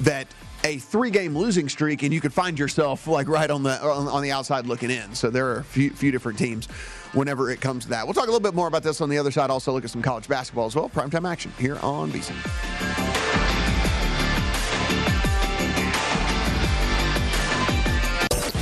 [0.00, 0.26] that
[0.64, 4.22] a three-game losing streak, and you could find yourself like right on the on, on
[4.22, 5.14] the outside looking in.
[5.14, 6.66] So there are a few, few different teams
[7.12, 8.04] whenever it comes to that.
[8.04, 9.50] We'll talk a little bit more about this on the other side.
[9.50, 10.88] Also, look at some college basketball as well.
[10.88, 13.15] Primetime action here on VSiN.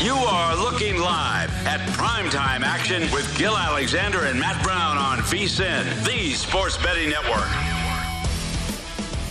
[0.05, 6.05] You are looking live at primetime action with Gill Alexander and Matt Brown on VSIN,
[6.05, 7.74] the Sports Betting Network.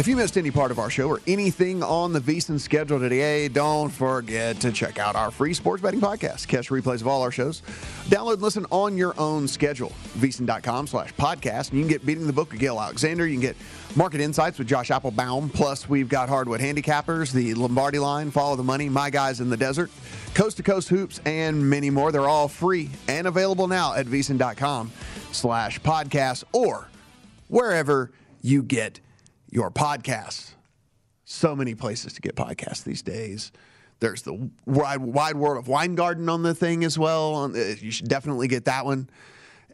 [0.04, 3.48] If you missed any part of our show or anything on the VSiN schedule today,
[3.48, 6.46] don't forget to check out our free sports betting podcast.
[6.50, 7.62] Catch replays of all our shows.
[8.10, 9.94] Download and listen on your own schedule.
[10.18, 11.70] VSiN.com slash podcast.
[11.70, 13.26] And you can get Beating the Book with Gill Alexander.
[13.26, 13.56] You can get
[13.96, 15.54] Market Insights with Josh Appelbaum.
[15.54, 19.56] Plus, we've got Hardwood Handicappers, the Lombardi line, Follow the Money, My Guys in the
[19.56, 19.90] Desert,
[20.34, 22.12] Coast to Coast Hoops, and many more.
[22.12, 24.92] They're all free and available now at VSiN.com
[25.32, 26.90] slash podcast or
[27.48, 28.12] wherever
[28.42, 29.00] you get
[29.54, 30.54] your podcasts.
[31.26, 33.52] So many places to get podcasts these days.
[34.00, 37.50] There's the wide, wide world of Weingarten on the thing as well.
[37.56, 39.10] You should definitely get that one.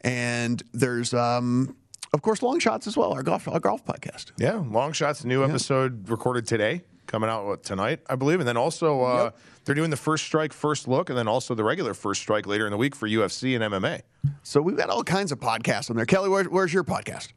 [0.04, 1.76] And there's, um,
[2.13, 3.13] of course, long shots as well.
[3.13, 4.32] Our golf, our golf podcast.
[4.38, 5.24] Yeah, long shots.
[5.26, 8.39] New episode recorded today, coming out what, tonight, I believe.
[8.39, 9.38] And then also, uh, Yep.
[9.65, 12.65] they're doing the first strike, first look, and then also the regular first strike later
[12.68, 14.02] in the week for UFC and MMA.
[14.44, 16.06] So we've got all kinds of podcasts on there.
[16.06, 17.30] Kelly, where, where's your podcast?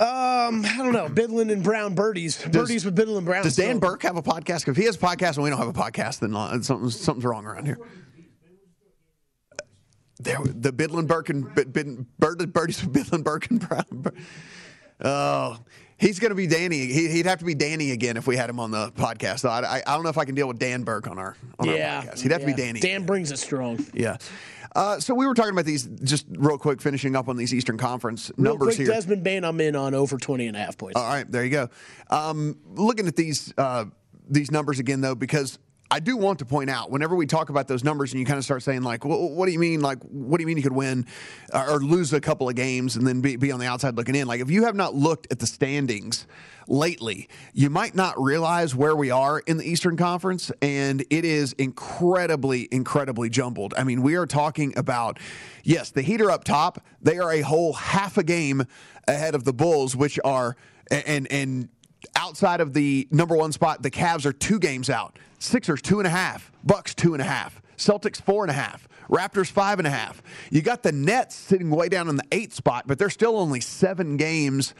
[0.00, 1.08] Um, I don't know.
[1.08, 2.42] Bidlin and Brown birdies.
[2.42, 3.42] birdies with Bidlin and Brown.
[3.44, 3.80] Does Dan still.
[3.80, 4.66] Burke have a podcast?
[4.66, 7.24] If he has a podcast and we don't have a podcast, then uh, something's, something's
[7.26, 7.78] wrong around here.
[10.18, 14.04] There, the Bidlin Burke and Bid, Bid, Bird, Birdies with Bidlin Burke and Brown.
[15.02, 15.58] Oh,
[15.96, 16.86] he's going to be Danny.
[16.86, 19.38] He, he'd have to be Danny again if we had him on the podcast.
[19.40, 21.36] So I, I, I don't know if I can deal with Dan Burke on our,
[21.58, 21.96] on Yeah.
[21.96, 22.20] our podcast.
[22.20, 22.80] He'd have to be Danny.
[22.80, 23.84] Dan brings it strong.
[23.94, 24.18] Yeah.
[24.74, 27.76] Uh, so we were talking about these, just real quick, finishing up on these Eastern
[27.76, 28.86] Conference Real numbers quick, here.
[28.86, 30.96] Desmond Bane, I'm in on over 20 and a half points.
[30.96, 31.68] All right, there you go.
[32.08, 33.86] Um, looking at these uh,
[34.28, 35.58] these numbers again, though, because
[35.92, 38.38] I do want to point out whenever we talk about those numbers, and you kind
[38.38, 39.80] of start saying like, well, "What do you mean?
[39.80, 41.04] Like, what do you mean you could win
[41.52, 44.14] uh, or lose a couple of games and then be, be on the outside looking
[44.14, 46.28] in?" Like, if you have not looked at the standings
[46.68, 51.54] lately, you might not realize where we are in the Eastern Conference, and it is
[51.54, 53.74] incredibly, incredibly jumbled.
[53.76, 55.18] I mean, we are talking about
[55.64, 58.62] yes, the Heat are up top; they are a whole half a game
[59.08, 60.56] ahead of the Bulls, which are
[60.88, 61.68] and and
[62.14, 65.18] outside of the number one spot, the Cavs are two games out.
[65.40, 68.86] Sixers two and a half, Bucks two and a half, Celtics four and a half,
[69.08, 70.22] Raptors five and a half.
[70.50, 73.60] You got the Nets sitting way down in the eighth spot, but they're still only
[73.60, 74.74] seven games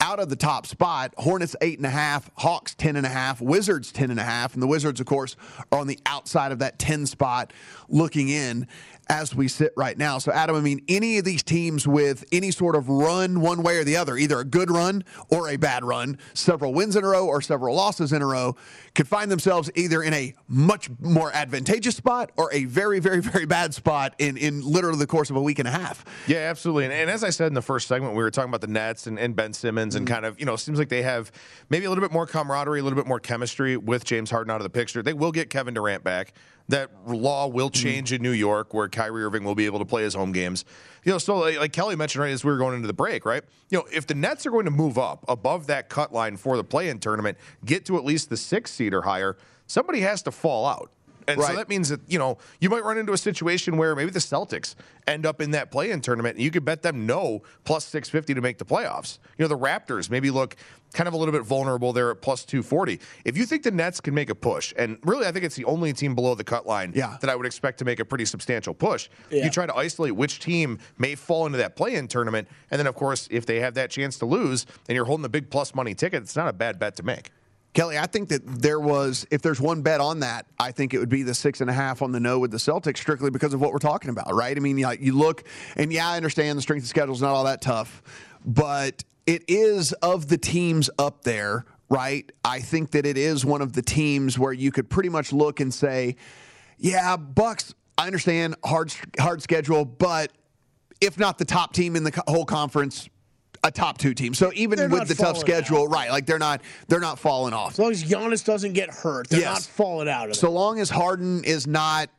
[0.00, 1.14] out of the top spot.
[1.16, 4.52] Hornets eight and a half, Hawks ten and a half, Wizards ten and a half,
[4.52, 5.36] and the Wizards, of course,
[5.72, 7.52] are on the outside of that ten spot,
[7.88, 8.68] looking in
[9.08, 10.18] as we sit right now.
[10.18, 13.76] So, Adam, I mean, any of these teams with any sort of run one way
[13.76, 17.08] or the other, either a good run or a bad run, several wins in a
[17.08, 18.56] row or several losses in a row,
[18.94, 23.44] could find themselves either in a much more advantageous spot or a very, very, very
[23.44, 26.04] bad spot in, in literally the course of a week and a half.
[26.26, 26.84] Yeah, absolutely.
[26.84, 29.06] And, and as I said in the first segment, we were talking about the Nets
[29.06, 30.14] and, and Ben Simmons, and mm-hmm.
[30.14, 31.32] kind of, you know, seems like they have
[31.70, 34.60] maybe a little bit more camaraderie, a little bit more chemistry with James Harden out
[34.60, 35.02] of the picture.
[35.02, 36.32] They will get Kevin Durant back.
[36.68, 37.82] That law will mm-hmm.
[37.82, 40.64] change in New York, where Kyrie Irving will be able to play his home games.
[41.04, 43.26] You know, so like, like Kelly mentioned right as we were going into the break,
[43.26, 43.42] right?
[43.70, 46.56] You know, if the Nets are going to move up above that cut line for
[46.56, 50.30] the play-in tournament, get to at least the sixth seed or higher, somebody has to
[50.30, 50.90] fall out.
[51.26, 54.10] And so that means that, you know, you might run into a situation where maybe
[54.10, 54.74] the Celtics
[55.06, 58.34] end up in that play in tournament and you could bet them no plus 650
[58.34, 59.18] to make the playoffs.
[59.38, 60.56] You know, the Raptors maybe look
[60.94, 62.98] kind of a little bit vulnerable there at plus 240.
[63.24, 65.64] If you think the Nets can make a push, and really I think it's the
[65.66, 67.18] only team below the cut line Yeah.
[67.20, 69.44] that I would expect to make a pretty substantial push, Yeah.
[69.44, 72.48] you try to isolate which team may fall into that play in tournament.
[72.70, 75.28] And then, of course, if they have that chance to lose and you're holding the
[75.28, 77.30] big plus money ticket, it's not a bad bet to make.
[77.74, 81.00] Kelly, I think that there was, if there's one bet on that, I think it
[81.00, 83.52] would be the six and a half on the no with the Celtics, strictly because
[83.52, 84.56] of what we're talking about, right?
[84.56, 85.42] I mean, like you look,
[85.74, 88.00] and yeah, I understand the strength of schedule is not all that tough,
[88.46, 92.30] but it is of the teams up there, right?
[92.44, 95.60] I think that it is one of the teams where you could pretty much look
[95.60, 96.16] and say,
[96.78, 97.74] yeah, Bucks.
[97.96, 100.32] I understand hard hard schedule, but
[101.00, 103.08] if not the top team in the whole conference,
[103.62, 104.34] a top two team.
[104.34, 106.10] So even They're with the tough schedule, right?
[106.10, 107.72] Like they're not they're not falling off.
[107.72, 109.52] As long as Giannis doesn't get hurt, they're Yes.
[109.54, 110.34] not falling out of it.
[110.34, 112.10] So long as Harden is not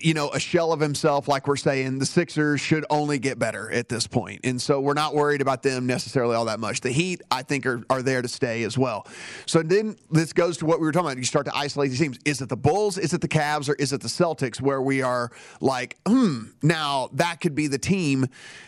[0.00, 3.70] you know, a shell of himself, like we're saying, the Sixers should only get better
[3.70, 4.40] at this point.
[4.44, 6.80] And so we're not worried about them necessarily all that much.
[6.80, 9.06] The Heat, I think, are, are there to stay as well.
[9.46, 11.18] So then this goes to what we were talking about.
[11.18, 12.18] You start to isolate these teams.
[12.24, 12.98] Is it the Bulls?
[12.98, 13.68] Is it the Cavs?
[13.68, 17.78] Or is it the Celtics where we are like, hmm, now that could be the
[17.78, 18.26] team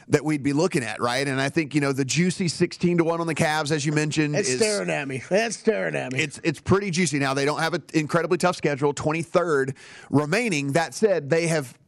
[0.09, 1.27] that we'd be looking at, right?
[1.27, 3.93] And I think, you know, the juicy 16 to 1 on the Cavs, as you
[3.93, 5.23] mentioned, It's is staring at me.
[5.29, 6.21] That's staring at me.
[6.21, 7.19] it's it's pretty juicy.
[7.19, 9.75] Now they don't have an incredibly tough schedule, 23rd
[10.11, 10.73] remaining.
[10.73, 11.79] That said, they have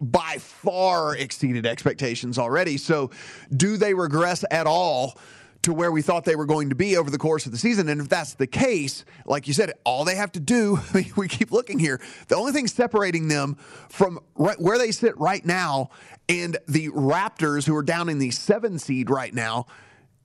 [0.00, 2.76] by far exceeded expectations already.
[2.76, 3.10] So,
[3.56, 5.16] do they regress at all
[5.62, 7.88] to where we thought they were going to be over the course of the season?
[7.88, 10.80] And if that's the case, like you said, all they have to do,
[11.16, 13.54] we keep looking here, the only thing separating them
[13.88, 15.90] from right where they sit right now
[16.28, 19.66] and the Raptors, who are down in the seven seed right now,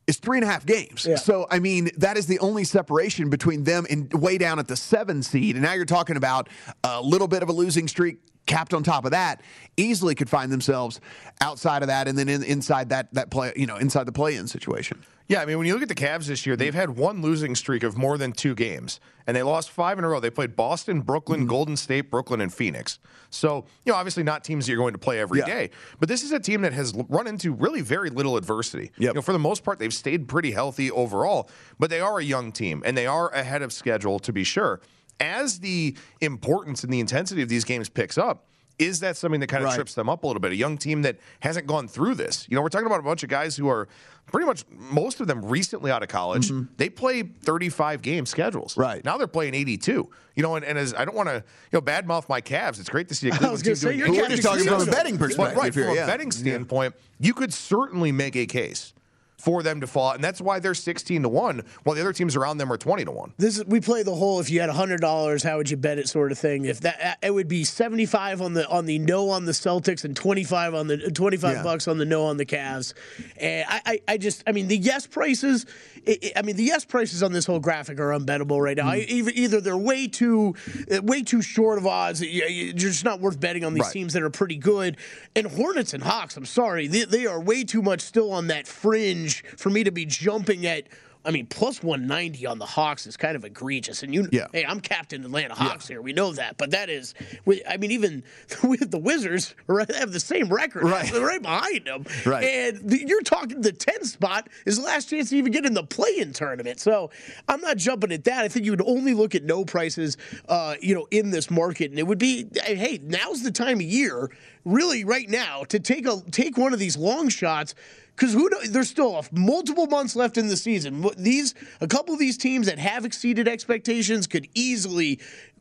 [0.08, 1.06] is three and a half games.
[1.22, 4.76] So, I mean, that is the only separation between them and way down at the
[4.76, 5.56] seven seed.
[5.56, 6.48] And now you're talking about
[6.84, 8.18] a little bit of a losing streak
[8.48, 9.42] capped on top of that.
[9.78, 11.00] Easily could find themselves
[11.42, 14.36] outside of that and then in, inside that, that play, you know, inside the play
[14.36, 15.04] in situation.
[15.30, 17.54] Yeah, I mean, when you look at the Cavs this year, they've had one losing
[17.54, 20.22] streak of more than two games, and they lost five in a row.
[20.22, 21.50] They played Boston, Brooklyn, Mm-hmm.
[21.50, 22.98] Golden State, Brooklyn, and Phoenix.
[23.30, 25.46] So, you know, obviously not teams that you're going to play every Yeah.
[25.48, 28.92] day, but this is a team that has run into really very little adversity.
[28.98, 32.24] You know, for the most part, they've stayed pretty healthy overall, but they are a
[32.24, 34.80] young team, and they are ahead of schedule to be sure.
[35.20, 38.46] As the importance and the intensity of these games picks up,
[38.80, 39.76] is that something that kind of Right.
[39.76, 40.52] trips them up a little bit?
[40.52, 42.46] A young team that hasn't gone through this.
[42.48, 43.88] You know, we're talking about a bunch of guys who are
[44.28, 46.52] pretty much most of them recently out of college.
[46.78, 48.74] They play 35 game schedules.
[48.74, 48.82] Mm-hmm.
[48.82, 49.06] Right.
[49.06, 50.08] Now they're playing 82.
[50.36, 52.80] You know, and, and as I don't want to, you know, badmouth my Cavs.
[52.80, 55.26] It's great to see a Cleveland team say, doing you're talking from a betting But
[55.26, 56.04] perspective right, here, from yeah.
[56.04, 58.94] a betting standpoint, you could certainly make a case
[59.38, 62.36] for them to fall, and that's why they're 16 to one, while the other teams
[62.36, 63.34] around them are 20 to one.
[63.38, 66.00] This is we play the whole if you had hundred dollars, how would you bet
[66.00, 66.66] it sort of thing.
[66.66, 70.04] If that it would be seventy five on the on the no on the Celtics
[70.04, 71.64] and twenty five on the twenty five Yeah.
[71.64, 72.94] bucks on the no on the Cavs.
[73.40, 75.66] And I, I, I just I mean the yes prices.
[76.08, 78.92] i i I mean the yes prices on this whole graphic are unbettable right now.
[78.92, 79.12] Mm-hmm.
[79.16, 80.56] either, either they're way too
[80.92, 82.22] uh, way too short of odds.
[82.22, 83.94] You- you- You're just not worth betting on these Right.
[83.94, 84.98] teams that are pretty good.
[85.36, 88.68] And Hornets and Hawks, I'm sorry, they, they are way too much still on that
[88.68, 90.88] fringe for me to be jumping at.
[91.26, 94.02] I mean, plus 190 on the Hawks is kind of egregious.
[94.02, 94.48] And you, Yeah.
[94.54, 96.02] hey, I'm Captain Atlanta Hawks here.
[96.02, 96.58] We know that.
[96.58, 98.24] But that is, we- I mean, even
[98.64, 100.84] with the Wizards, right, have the same record.
[100.84, 101.12] Right.
[101.12, 102.06] They're right behind them.
[102.26, 102.46] Right.
[102.46, 105.84] And you're talking the 10 spot is the last chance to even get in the
[105.84, 106.80] play in tournament.
[106.80, 107.10] So
[107.50, 108.46] I'm not jumping at that.
[108.46, 110.16] I think you would only look at no prices,
[110.48, 111.90] uh, you know, in this market.
[111.90, 114.32] And it would be, hey, now's the time of year,
[114.64, 117.76] really right now, to take a take one of these long shots
[118.18, 121.06] because who know, there's still multiple months left in the season.
[121.18, 125.20] These a couple of these teams that have exceeded expectations could easily,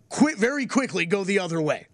[0.09, 1.87] quit very quickly go the other way.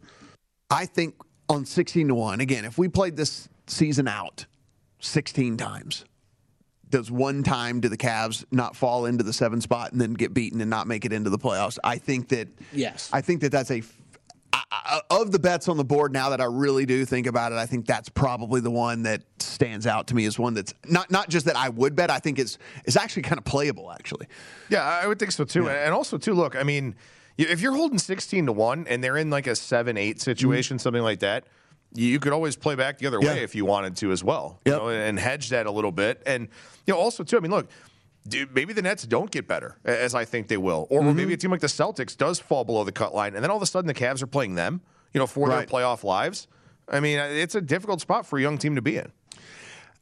[0.71, 1.17] I think
[1.49, 4.47] on 16 to 1, again, if we played this season out
[5.01, 6.05] 16 times,
[6.89, 10.33] does one time do the Cavs not fall into the seven spot and then get
[10.33, 11.79] beaten and not make it into the playoffs?
[11.83, 13.11] I think that Yes.
[13.13, 14.02] I think that that's a f- I- I-
[15.11, 17.67] of the bets on the board now that I really do think about it, I
[17.67, 21.29] think that's probably the one that stands out to me as one that's not not
[21.29, 22.11] just that I would bet.
[22.11, 23.93] I think it's it's actually kind of playable.
[23.93, 24.27] Actually,
[24.69, 25.69] Yeah, I would think so too.
[25.69, 26.95] And also too, look, I mean,
[27.39, 31.21] if you're holding 16 to 1 and they're in like a 7-8 situation, something like
[31.21, 31.45] that,
[31.95, 33.27] you could always play back the other Mm-hmm.
[33.27, 33.35] Yeah.
[33.35, 34.59] way if you wanted to as well.
[34.65, 36.23] You know, and hedge that a little bit.
[36.27, 36.49] And
[36.87, 37.69] you know, also too, I mean, look,
[38.27, 40.87] dude, maybe the Nets don't get better as I think they will.
[40.91, 41.17] Or Mm-hmm.
[41.17, 43.57] maybe a team like the Celtics does fall below the cut line and then all
[43.57, 44.81] of a sudden the Cavs are playing them,
[45.13, 45.67] you know, for Right.
[45.69, 46.47] their playoff lives.
[46.89, 49.13] I mean, it's a difficult spot for a young team to be in.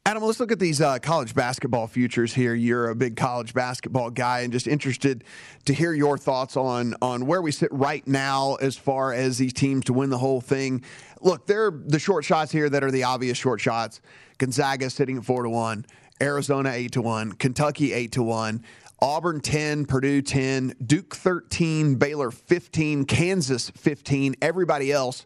[0.03, 2.55] Adam, let's look at these uh, college basketball futures here.
[2.55, 5.23] You're a big college basketball guy, and just interested
[5.65, 9.53] to hear your thoughts on on where we sit right now as far as these
[9.53, 10.83] teams to win the whole thing.
[11.21, 14.01] Look, they're the short shots here that are the obvious short shots.
[14.39, 15.85] Gonzaga sitting at four to one,
[16.21, 18.63] Arizona eight to one, Kentucky eight to one.
[19.03, 25.25] Auburn 10, Purdue 10, Duke 13, Baylor 15, Kansas 15, everybody else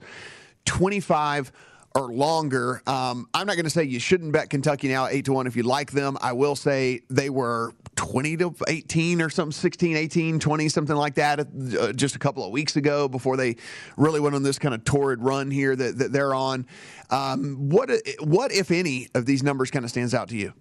[0.63, 1.51] 25
[1.93, 2.81] or longer.
[2.87, 5.55] Um, I'm not going to say you shouldn't bet Kentucky now eight to one if
[5.55, 6.17] you like them.
[6.21, 11.15] I will say they were 20 to 18 or something, 16, 18, 20, something like
[11.15, 13.55] that, uh, just a couple of weeks ago before they
[13.95, 16.65] really went on this kind of torrid run here that, that they're on.
[17.09, 20.53] Um, what, what, if any, of these numbers kind of stands out to you?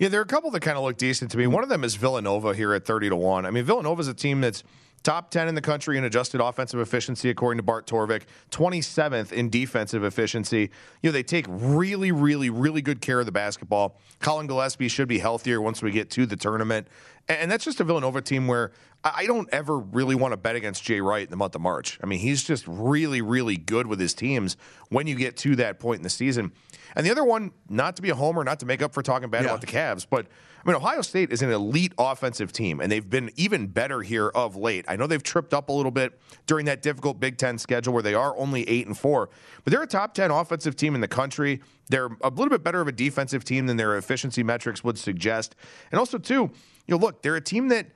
[0.00, 1.46] Yeah, there are a couple that kind of look decent to me.
[1.46, 3.44] One of them is Villanova here at 30 to 1.
[3.44, 4.64] I mean, Villanova is a team that's
[5.02, 8.22] Top 10 in the country in adjusted offensive efficiency, according to Bart Torvik.
[8.50, 10.70] 27th in defensive efficiency.
[11.02, 13.98] You know, they take really, really, really good care of the basketball.
[14.18, 16.86] Collin Gillespie should be healthier once we get to the tournament.
[17.28, 18.72] And that's just a Villanova team where
[19.02, 21.98] I don't ever really want to bet against Jay Wright in the month of March.
[22.02, 24.58] I mean, he's just really, really good with his teams
[24.90, 26.52] when you get to that point in the season.
[26.94, 29.30] And the other one, not to be a homer, not to make up for talking
[29.30, 29.50] bad yeah.
[29.50, 30.26] about the Cavs, but
[30.62, 34.28] I mean, Ohio State is an elite offensive team, and they've been even better here
[34.28, 34.84] of late.
[34.88, 38.02] I know they've tripped up a little bit during that difficult Big Ten schedule where
[38.02, 39.30] they are only eight and four,
[39.64, 41.60] but they're a top ten offensive team in the country.
[41.88, 45.56] They're a little bit better of a defensive team than their efficiency metrics would suggest.
[45.90, 46.50] And also, too,
[46.86, 47.86] you know, look, they're a team that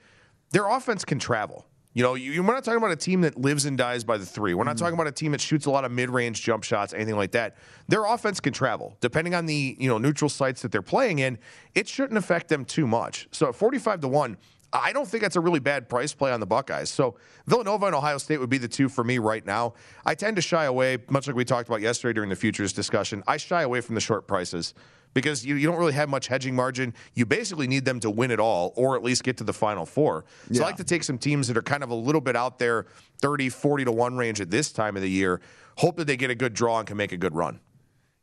[0.51, 1.67] their offense can travel.
[1.95, 4.27] You know, you, we're not talking about a team that lives and dies by the
[4.27, 4.53] three.
[4.53, 6.93] We're not mm talking about a team that shoots a lot of mid-range jump shots,
[6.93, 7.57] anything like that.
[7.87, 11.39] Their offense can travel, depending on the you know neutral sites that they're playing in.
[11.75, 13.29] It shouldn't affect them too much.
[13.31, 14.37] So at forty-five to one,
[14.73, 16.91] I don't think that's a really bad price play on the Buckeyes.
[16.91, 17.15] So
[17.47, 19.75] Villanova and Ohio State would be the two for me right now.
[20.05, 23.23] I tend to shy away, much like we talked about yesterday during the futures discussion.
[23.29, 24.75] I shy away from the short prices
[25.15, 26.93] because you, you don't really have much hedging margin.
[27.15, 29.87] You basically need them to win it all or at least get to the final
[29.87, 30.25] four.
[30.49, 30.63] So yeah.
[30.63, 32.87] I like to take some teams that are kind of a little bit out there,
[33.23, 35.41] 30, 40 to 1 range at this time of the year,
[35.79, 37.61] hope that they get a good draw and can make a good run.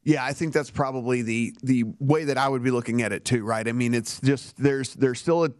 [0.04, 3.24] Yeah, I think that's probably the the way that I would be looking at it
[3.24, 3.68] too, right?
[3.68, 5.52] I mean, it's just there's there's still a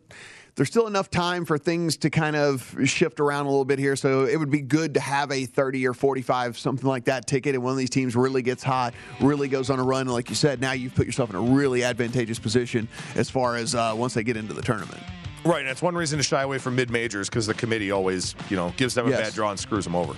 [0.56, 3.96] there's still enough time for things to kind of shift around a little bit here.
[3.96, 7.56] So it would be good to have a 30 or 45, something like that ticket.
[7.56, 10.02] And one of these teams really gets hot, really goes on a run.
[10.02, 13.56] And like you said, now you've put yourself in a really advantageous position as far
[13.56, 15.02] as uh, once they get into the tournament.
[15.44, 15.60] Right.
[15.60, 18.58] And that's one reason to shy away from mid majors because the committee always, you
[18.58, 19.22] know, gives them a yes.
[19.22, 20.14] bad draw and screws them over.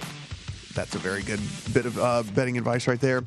[0.74, 1.40] That's a very good
[1.74, 3.24] bit of uh, betting advice right there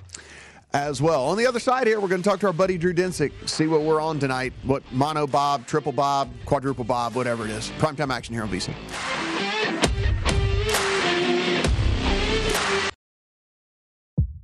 [0.76, 1.24] as well.
[1.24, 3.66] On the other side here, we're going to talk to our buddy Drew Dinsick, see
[3.66, 7.70] what we're on tonight, what mono bob, triple bob, quadruple bob, whatever it is.
[7.78, 8.74] Primetime action here on VSiN.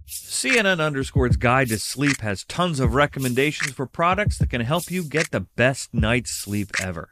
[0.07, 5.05] CNN Underscore's Guide to Sleep has tons of recommendations for products that can help you
[5.05, 7.12] get the best night's sleep ever.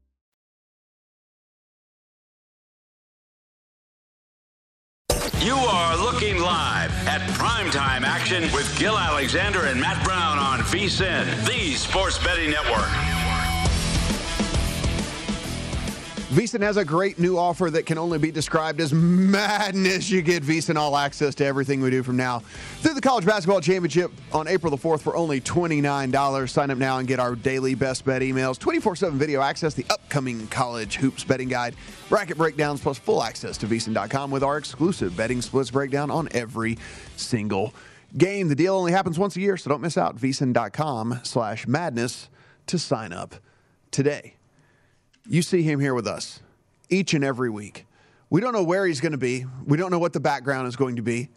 [5.41, 11.47] You are looking live at primetime action with Gill Alexander and Matt Brown on VSIN,
[11.47, 13.20] the Sports Betting Network.
[16.31, 20.09] VSiN has a great new offer that can only be described as madness.
[20.09, 22.39] You get VSiN All Access to everything we do from now
[22.79, 26.49] through the College Basketball Championship on April the 4th for only $29.
[26.49, 29.85] Sign up now and get our daily best bet emails, 24 7 video access, the
[29.89, 31.75] upcoming college hoops betting guide,
[32.07, 36.77] bracket breakdowns, plus full access to VSiN.com with our exclusive betting splits breakdown on every
[37.17, 37.73] single
[38.17, 38.47] game.
[38.47, 40.15] The deal only happens once a year, so don't miss out.
[40.15, 42.29] VSiN.com slash madness
[42.67, 43.35] to sign up
[43.91, 44.35] today.
[45.27, 46.39] You see him here with us
[46.89, 47.85] each and every week.
[48.29, 49.45] We don't know where he's going to be.
[49.65, 51.29] We don't know what the background is going to be.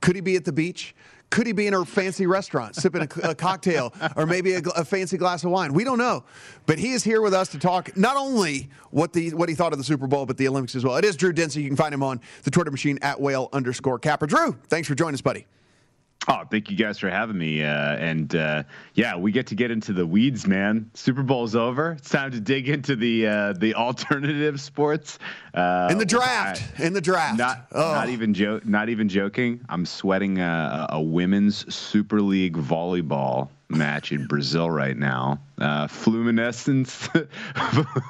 [0.00, 0.94] Could he be at the beach?
[1.30, 4.84] Could he be in a fancy restaurant sipping a, a cocktail or maybe a, a,
[4.84, 5.72] fancy glass of wine?
[5.72, 6.22] We don't know.
[6.66, 9.72] But he is here with us to talk not only what the what he thought
[9.72, 10.96] of the Super Bowl, but the Olympics as well.
[10.96, 11.62] It is Drew Dinsick.
[11.62, 14.26] You can find him on the Twitter machine at whale underscore capper.
[14.26, 15.46] Drew, thanks for joining us, buddy.
[16.26, 17.62] Oh, thank you guys for having me.
[17.62, 18.62] Uh, and uh,
[18.94, 20.90] yeah, we get to get into the weeds, man.
[20.94, 21.92] Super Bowl's over.
[21.92, 25.18] It's time to dig into the uh, the alternative sports.
[25.52, 26.62] Uh, in the draft.
[26.78, 27.38] I, in the draft.
[27.38, 27.92] Not oh.
[27.92, 29.60] not even jo- Not even joking.
[29.68, 35.40] I'm sweating a, a women's Super League volleyball match in Brazil right now.
[35.58, 35.86] Uh,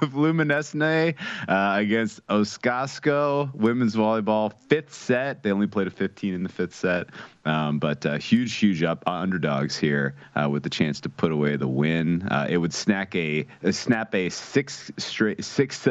[0.02, 1.14] Fluminense
[1.48, 5.42] uh, against Osasco women's volleyball fifth set.
[5.42, 7.08] They only played a 15 in the fifth set,
[7.44, 11.32] um, but uh, huge, huge up uh, underdogs here uh, with the chance to put
[11.32, 12.22] away the win.
[12.22, 15.86] Uh, it would snack a, snap a six straight six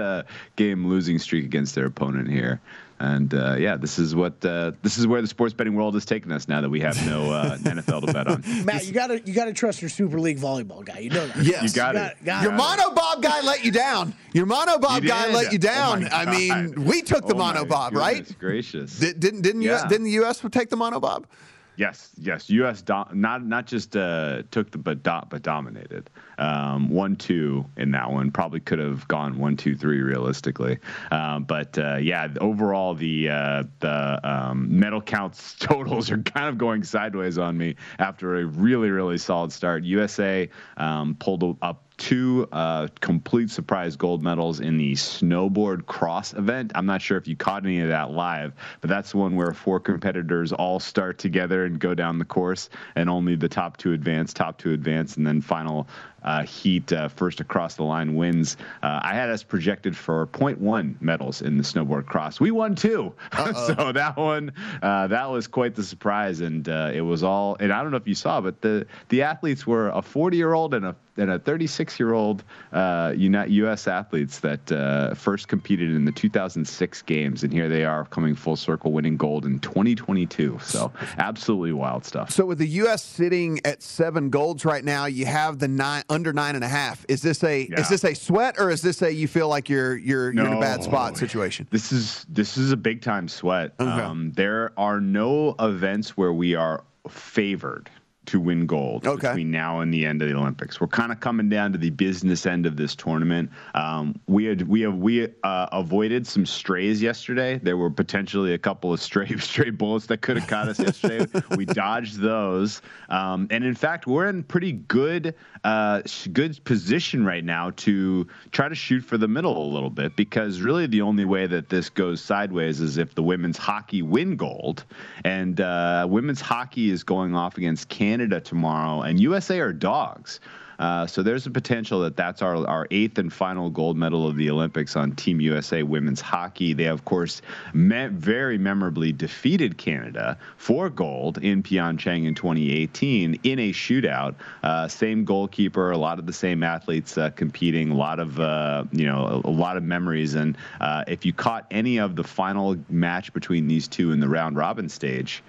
[0.56, 2.62] game losing streak against their opponent here.
[3.00, 6.06] And uh, yeah, this is what uh, this is where the sports betting world has
[6.06, 8.44] taken us now that we have no uh, NFL to bet on.
[8.66, 11.00] Matt, you gotta you gotta trust your Super League volleyball guy.
[11.00, 11.44] You know that.
[11.44, 11.64] Yes.
[11.64, 12.24] You got got- it.
[12.24, 12.56] got Your it.
[12.56, 14.14] mono bob guy let you down.
[14.34, 16.08] Your mono bob You guy let you Oh down.
[16.12, 18.26] I mean, we took the Oh my mono bob, right?
[18.40, 18.98] Gracious.
[19.00, 19.88] Di- Didn't didn't US, Yeah.
[19.90, 20.40] didn't the U.S.
[20.52, 21.28] take the mono bob?
[21.76, 22.50] Yes, yes.
[22.50, 22.82] U.S.
[22.82, 26.10] Do- not not just uh, took the but do- but dominated.
[26.38, 30.78] Um, one two in that one probably could have gone one two three realistically.
[31.12, 36.58] Um, but uh, yeah, overall the uh, the um, medal counts totals are kind of
[36.58, 39.84] going sideways on me after a really really solid start.
[39.84, 46.74] USA um, pulled up two uh, complete surprise gold medals in the snowboard cross event.
[46.76, 48.52] I'm not sure if you caught any of that live,
[48.82, 52.70] but that's the one where four competitors all start together and go down the course,
[52.96, 55.88] and only the top two advance, top two advance, and then final
[56.24, 58.58] uh, heat uh, first across the line wins.
[58.82, 62.40] Uh, I had us projected for 0.1 medals in the snowboard cross.
[62.40, 64.52] We won two, so that one
[64.82, 67.58] uh, that was quite the surprise, and uh, it was all.
[67.60, 70.54] And I don't know if you saw, but the the athletes were a 40 year
[70.54, 73.88] old and a and a 36 year old uh, U.S.
[73.88, 78.56] athletes that uh, first competed in the 2006 games, and here they are coming full
[78.56, 80.60] circle, winning gold in 2022.
[80.62, 82.32] So absolutely wild stuff.
[82.32, 83.04] So with the U.S.
[83.04, 87.06] sitting at seven golds right now, you have the nine under nine and a half.
[87.10, 87.82] Is this a Yeah.
[87.82, 90.54] is this a sweat or is this a you feel like you're you're you're in
[90.54, 91.68] a bad spot situation?
[91.72, 93.74] This is this is a big time sweat.
[93.80, 93.90] Okay.
[94.02, 97.90] Um, there are no events where we are favored
[98.26, 99.28] to win gold Okay.
[99.30, 100.80] between now and the end of the Olympics.
[100.80, 103.50] We're kind of coming down to the business end of this tournament.
[103.76, 107.60] Um, we had we have we uh, avoided some strays yesterday.
[107.62, 111.28] There were potentially a couple of stray stray bullets that could have caught us yesterday.
[111.58, 116.02] we dodged those, um, and in fact, we're in pretty good uh,
[116.32, 120.62] good position right now to try to shoot for the middle a little bit because
[120.62, 124.86] really the only way that this goes sideways is if the women's hockey win gold,
[125.26, 130.40] and uh, women's hockey is going off against Canada tomorrow, and USA are dogs.
[130.80, 134.36] Uh, so there's a potential that that's our, our eighth and final gold medal of
[134.36, 136.74] the Olympics on Team USA women's hockey.
[136.74, 137.42] They, of course,
[137.74, 144.36] very memorably defeated Canada for gold in Pyeongchang in 2018 in a shootout.
[144.62, 148.84] Uh, same goalkeeper, a lot of the same athletes uh, competing, a lot of uh,
[148.92, 150.34] you know a, a lot of memories.
[150.34, 154.28] And uh, if you caught any of the final match between these two in the
[154.28, 155.44] round robin stage.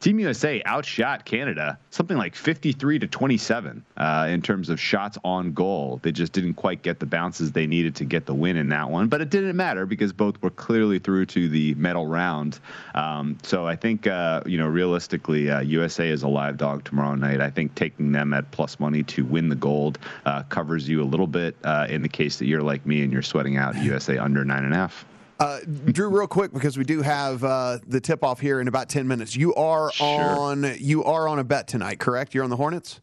[0.00, 5.52] Team USA outshot Canada something like 53 to 27 uh, in terms of shots on
[5.52, 5.98] goal.
[6.02, 8.90] They just didn't quite get the bounces they needed to get the win in that
[8.90, 12.60] one, but it didn't matter because both were clearly through to the medal round.
[12.94, 17.14] Um, so I think uh, you know realistically, uh, USA is a live dog tomorrow
[17.14, 17.40] night.
[17.40, 21.04] I think taking them at plus money to win the gold uh, covers you a
[21.04, 24.18] little bit uh, in the case that you're like me and you're sweating out USA
[24.18, 25.06] under nine and a half.
[25.38, 28.88] Uh, Drew, real quick because we do have uh, the tip off here in about
[28.88, 29.36] ten minutes.
[29.36, 32.34] You are on you are on a bet tonight, correct?
[32.34, 33.00] You're on the Hornets.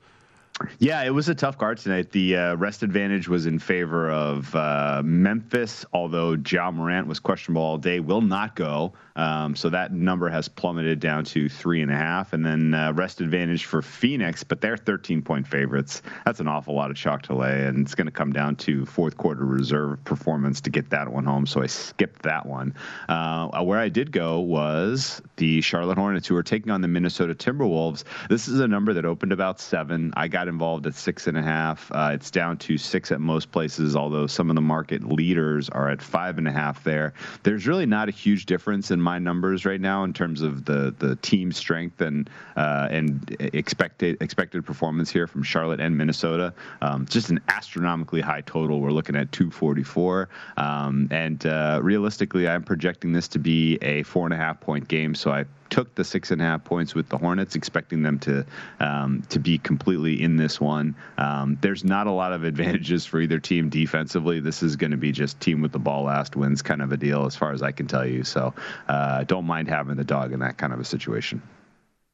[0.77, 2.11] Yeah, it was a tough card tonight.
[2.11, 7.63] The uh, rest advantage was in favor of uh, Memphis, although Ja Morant was questionable
[7.63, 8.93] all day, will not go.
[9.15, 12.33] Um, so that number has plummeted down to three and a half.
[12.33, 16.01] And then uh, rest advantage for Phoenix, but they're 13 point favorites.
[16.25, 17.65] That's an awful lot of chalk to lay.
[17.65, 21.25] And it's going to come down to fourth quarter reserve performance to get that one
[21.25, 21.45] home.
[21.45, 22.73] So I skipped that one.
[23.09, 27.33] Uh, where I did go was the Charlotte Hornets, who are taking on the Minnesota
[27.33, 28.03] Timberwolves.
[28.29, 30.13] This is a number that opened about seven.
[30.15, 31.91] I got involved at six and a half.
[31.91, 35.89] Uh, it's down to six at most places, although some of the market leaders are
[35.89, 37.13] at five and a half there.
[37.43, 40.93] There's really not a huge difference in my numbers right now in terms of the
[40.97, 46.53] the team strength and uh, and expected expected performance here from Charlotte and Minnesota.
[46.81, 48.79] Um, just an astronomically high total.
[48.79, 54.25] We're looking at 244, um, and uh, realistically, I'm projecting this to be a four
[54.25, 55.15] and a half point game.
[55.15, 58.45] So I took the six and a half points with the Hornets, expecting them to
[58.79, 60.95] um, to be completely in this one.
[61.17, 64.39] Um, there's not a lot of advantages for either team defensively.
[64.39, 66.97] This is going to be just team with the ball last wins kind of a
[66.97, 68.23] deal, as far as I can tell you.
[68.23, 68.53] So
[68.87, 71.41] uh, don't mind having the dog in that kind of a situation.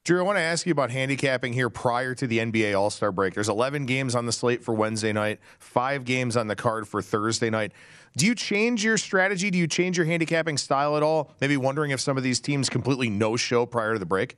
[0.06, 3.12] Drew, I want to ask you about handicapping here prior to the NBA All Star
[3.12, 3.34] break.
[3.34, 7.02] There's 11 games on the slate for Wednesday night, five games on the card for
[7.02, 7.74] Thursday night.
[8.18, 9.52] Do you change your strategy?
[9.52, 11.32] Do you change your handicapping style at all?
[11.42, 14.38] Maybe wondering if some of these teams completely no show prior to the break?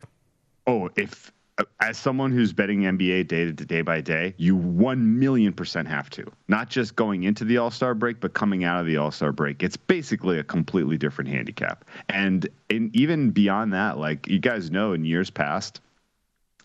[0.67, 1.31] Oh, if
[1.79, 6.09] as someone who's betting NBA day to day by day, you one million percent have
[6.11, 6.25] to.
[6.47, 9.31] Not just going into the All Star break, but coming out of the All Star
[9.31, 9.63] break.
[9.63, 11.85] It's basically a completely different handicap.
[12.09, 15.81] And in, even beyond that, like you guys know, in years past,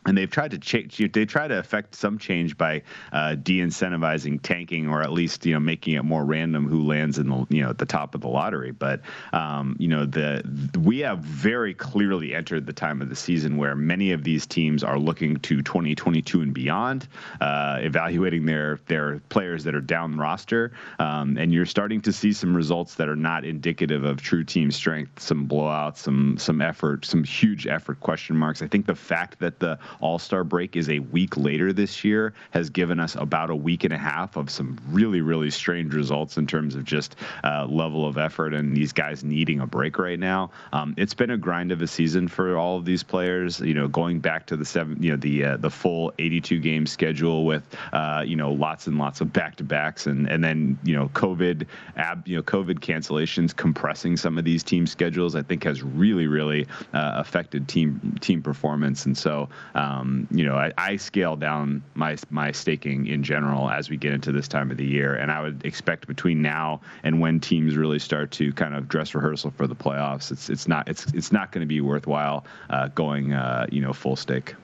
[0.06, 0.96] and they've tried to change.
[0.96, 2.82] They try to affect some change by
[3.12, 7.28] uh, de-incentivizing tanking, or at least you know making it more random who lands in
[7.28, 8.70] the you know at the top of the lottery.
[8.70, 9.00] But
[9.32, 10.42] um, you know the
[10.78, 14.84] we have very clearly entered the time of the season where many of these teams
[14.84, 17.08] are looking to 2022 and beyond,
[17.40, 22.32] uh, evaluating their their players that are down roster, um, and you're starting to see
[22.32, 25.20] some results that are not indicative of true team strength.
[25.20, 28.62] Some blowouts, some some effort, some huge effort question marks.
[28.62, 32.32] I think the fact that the all Star break is a week later this year
[32.50, 36.36] has given us about a week and a half of some really, really strange results
[36.36, 40.18] in terms of just uh, level of effort and these guys needing a break right
[40.18, 40.50] now.
[40.72, 43.60] Um, it's been a grind of a season for all of these players.
[43.60, 46.86] You know, going back to the seven, you know, the uh, the full 82 game
[46.86, 50.78] schedule with uh, you know lots and lots of back to backs and and then
[50.84, 51.66] you know COVID
[51.96, 55.34] ab you know COVID cancellations compressing some of these team schedules.
[55.34, 59.06] I think has really, really uh, affected team team performance.
[59.06, 59.48] And so.
[59.74, 63.96] Um, um, you know, I, I, scale down my my staking in general as we
[63.96, 67.38] get into this time of the year, and I would expect between now and when
[67.38, 71.06] teams really start to kind of dress rehearsal for the playoffs, it's it's not it's
[71.12, 74.54] it's not going to be worthwhile uh, going uh, you know full stake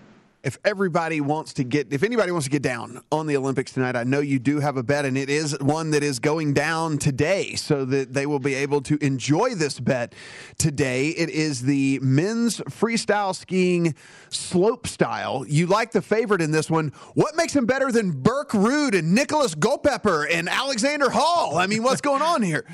[0.43, 3.95] if everybody wants to get, if anybody wants to get down on the Olympics tonight,
[3.95, 6.99] I know you do have a bet, and it is one that is going down
[6.99, 10.15] today, so that they will be able to enjoy this bet
[10.59, 11.11] today.
[11.11, 13.95] It is the men's freestyle skiing
[14.31, 15.45] slope style.
[15.47, 16.93] You like the favorite in this one.
[17.15, 21.57] What makes him better than Birk Ruud and Nicholas Gulpepper and Alexander Hall?
[21.57, 22.65] I mean, what's going on here?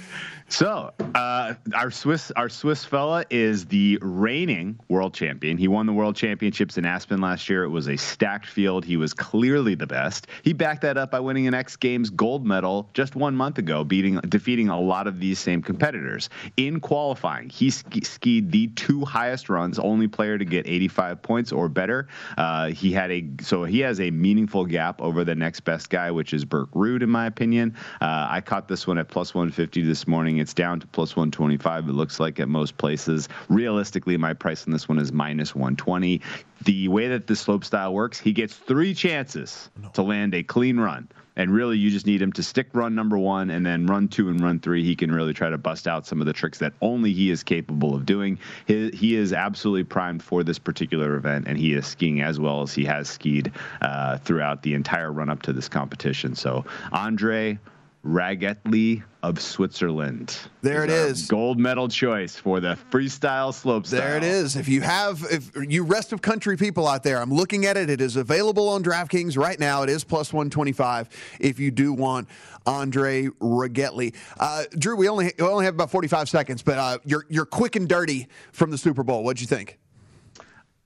[0.51, 5.59] So uh, our Swiss our Swiss fella is the reigning world champion.
[5.59, 7.65] He won the world championships in Aspen last year.
[7.65, 8.87] It was a stacked field.
[8.87, 10.27] He was clearly the best.
[10.43, 13.85] He backed that up by winning an X Games gold medal just one month ago,
[13.85, 17.51] beating defeating a lot of these same competitors in qualifying.
[17.51, 22.09] He ski- skied the two highest runs, only player to get 85 points or better.
[22.39, 26.11] Uh, he had a so he has a meaningful gap over the next best guy,
[26.11, 27.77] which is Birk Ruud, in my opinion.
[28.01, 30.38] Uh, I caught this one at plus 150 this morning.
[30.39, 31.89] It's down to plus 125.
[31.89, 33.29] It looks like at most places.
[33.49, 36.21] Realistically, my price on this one is minus 120.
[36.63, 39.89] The way that the slope style works, he gets three chances no.
[39.91, 41.09] to land a clean run.
[41.39, 44.29] And really, you just need him to stick run number one and then run two
[44.29, 44.83] and run three.
[44.83, 47.45] He can really try to bust out some of the tricks that only he is
[47.45, 48.41] capable of doing.
[48.67, 52.63] He, he is absolutely primed for this particular event, and he is skiing as well
[52.63, 56.35] as he has skied uh, throughout the entire run up to this competition.
[56.35, 57.61] So, Andri
[58.09, 60.39] Ragettli of Switzerland.
[60.63, 61.27] There it is.
[61.27, 64.01] Gold medal choice for the freestyle slope style.
[64.01, 64.57] There it is.
[64.57, 67.91] If you have, if you rest of country people out there, I'm looking at it.
[67.91, 69.83] It is available on DraftKings right now.
[69.83, 72.29] It is plus 125 if you do want
[72.67, 74.15] Andri Ragettli.
[74.41, 77.77] Uh, Drew, we only we only have about 45 seconds, but uh, you're you're quick
[77.77, 79.23] and dirty from the Super Bowl.
[79.23, 79.79] What'd you think?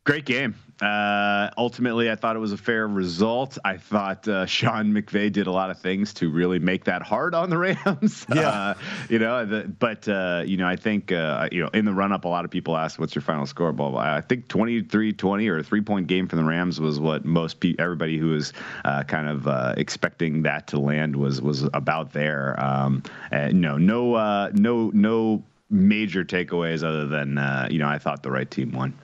[0.04, 0.56] Great game.
[0.82, 3.56] Uh, ultimately, I thought it was a fair result.
[3.64, 7.36] I thought uh, Sean McVay did a lot of things to really make that hard
[7.36, 8.26] on the Rams.
[8.34, 8.48] Yeah.
[8.48, 8.74] Uh,
[9.08, 12.10] you know, the, but, uh, you know, I think, uh, you know, in the run
[12.10, 13.72] up, a lot of people asked, what's your final score?
[13.72, 14.00] Blah, blah.
[14.00, 17.60] I think 23 20 or a three point game for the Rams was what most
[17.60, 18.52] people, everybody who was
[18.84, 22.58] uh, kind of expecting that to land was was about there.
[22.62, 28.50] Um, know, no, no, no major takeaways other than, you know, I thought the right
[28.50, 28.94] team won.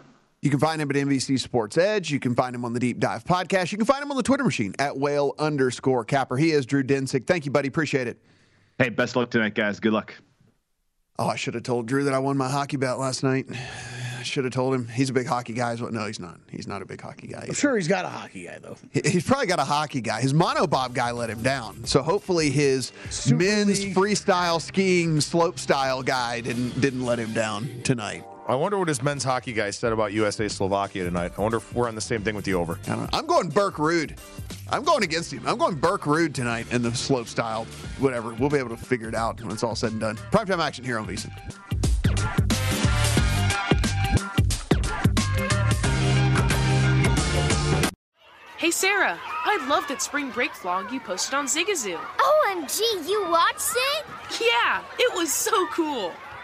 [0.40, 2.10] You can find him at NBC Sports Edge.
[2.12, 3.72] You can find him on the Deep Dive podcast.
[3.72, 6.36] You can find him on the Twitter machine at whale underscore capper.
[6.36, 7.26] He is Drew Dinsick.
[7.26, 7.66] Thank you, buddy.
[7.68, 8.18] Appreciate it.
[8.78, 9.80] Hey, best luck tonight, guys.
[9.80, 10.14] Good luck.
[11.18, 13.46] Oh, I should have told Drew that I won my hockey bet last night.
[13.50, 14.86] I should have told him.
[14.86, 15.74] He's a big hockey guy.
[15.74, 16.38] No, he's not.
[16.48, 17.46] He's not a big hockey guy.
[17.48, 18.76] I'm sure he's got a hockey guy, though.
[18.92, 20.20] He's probably got a hockey guy.
[20.20, 21.84] His monobob guy let him down.
[21.84, 23.94] So hopefully his Super men's League.
[23.96, 28.24] freestyle skiing slope style guy didn't didn't let him down tonight.
[28.48, 31.32] I wonder what his men's hockey guy said about USA Slovakia tonight.
[31.36, 32.78] I wonder if we're on the same thing with the over.
[32.88, 34.18] I am going Birk Ruud.
[34.70, 35.46] I'm going against him.
[35.46, 37.66] I'm going Birk Ruud tonight in the slope style.
[37.98, 38.32] Whatever.
[38.32, 40.16] We'll be able to figure it out when it's all said and done.
[40.32, 41.30] Primetime action here on VSiN.
[48.56, 51.98] Hey Sarah, I love that spring break vlog you posted on Zigazoo.
[51.98, 54.06] OMG, you watched it?
[54.40, 56.12] Yeah, it was so cool.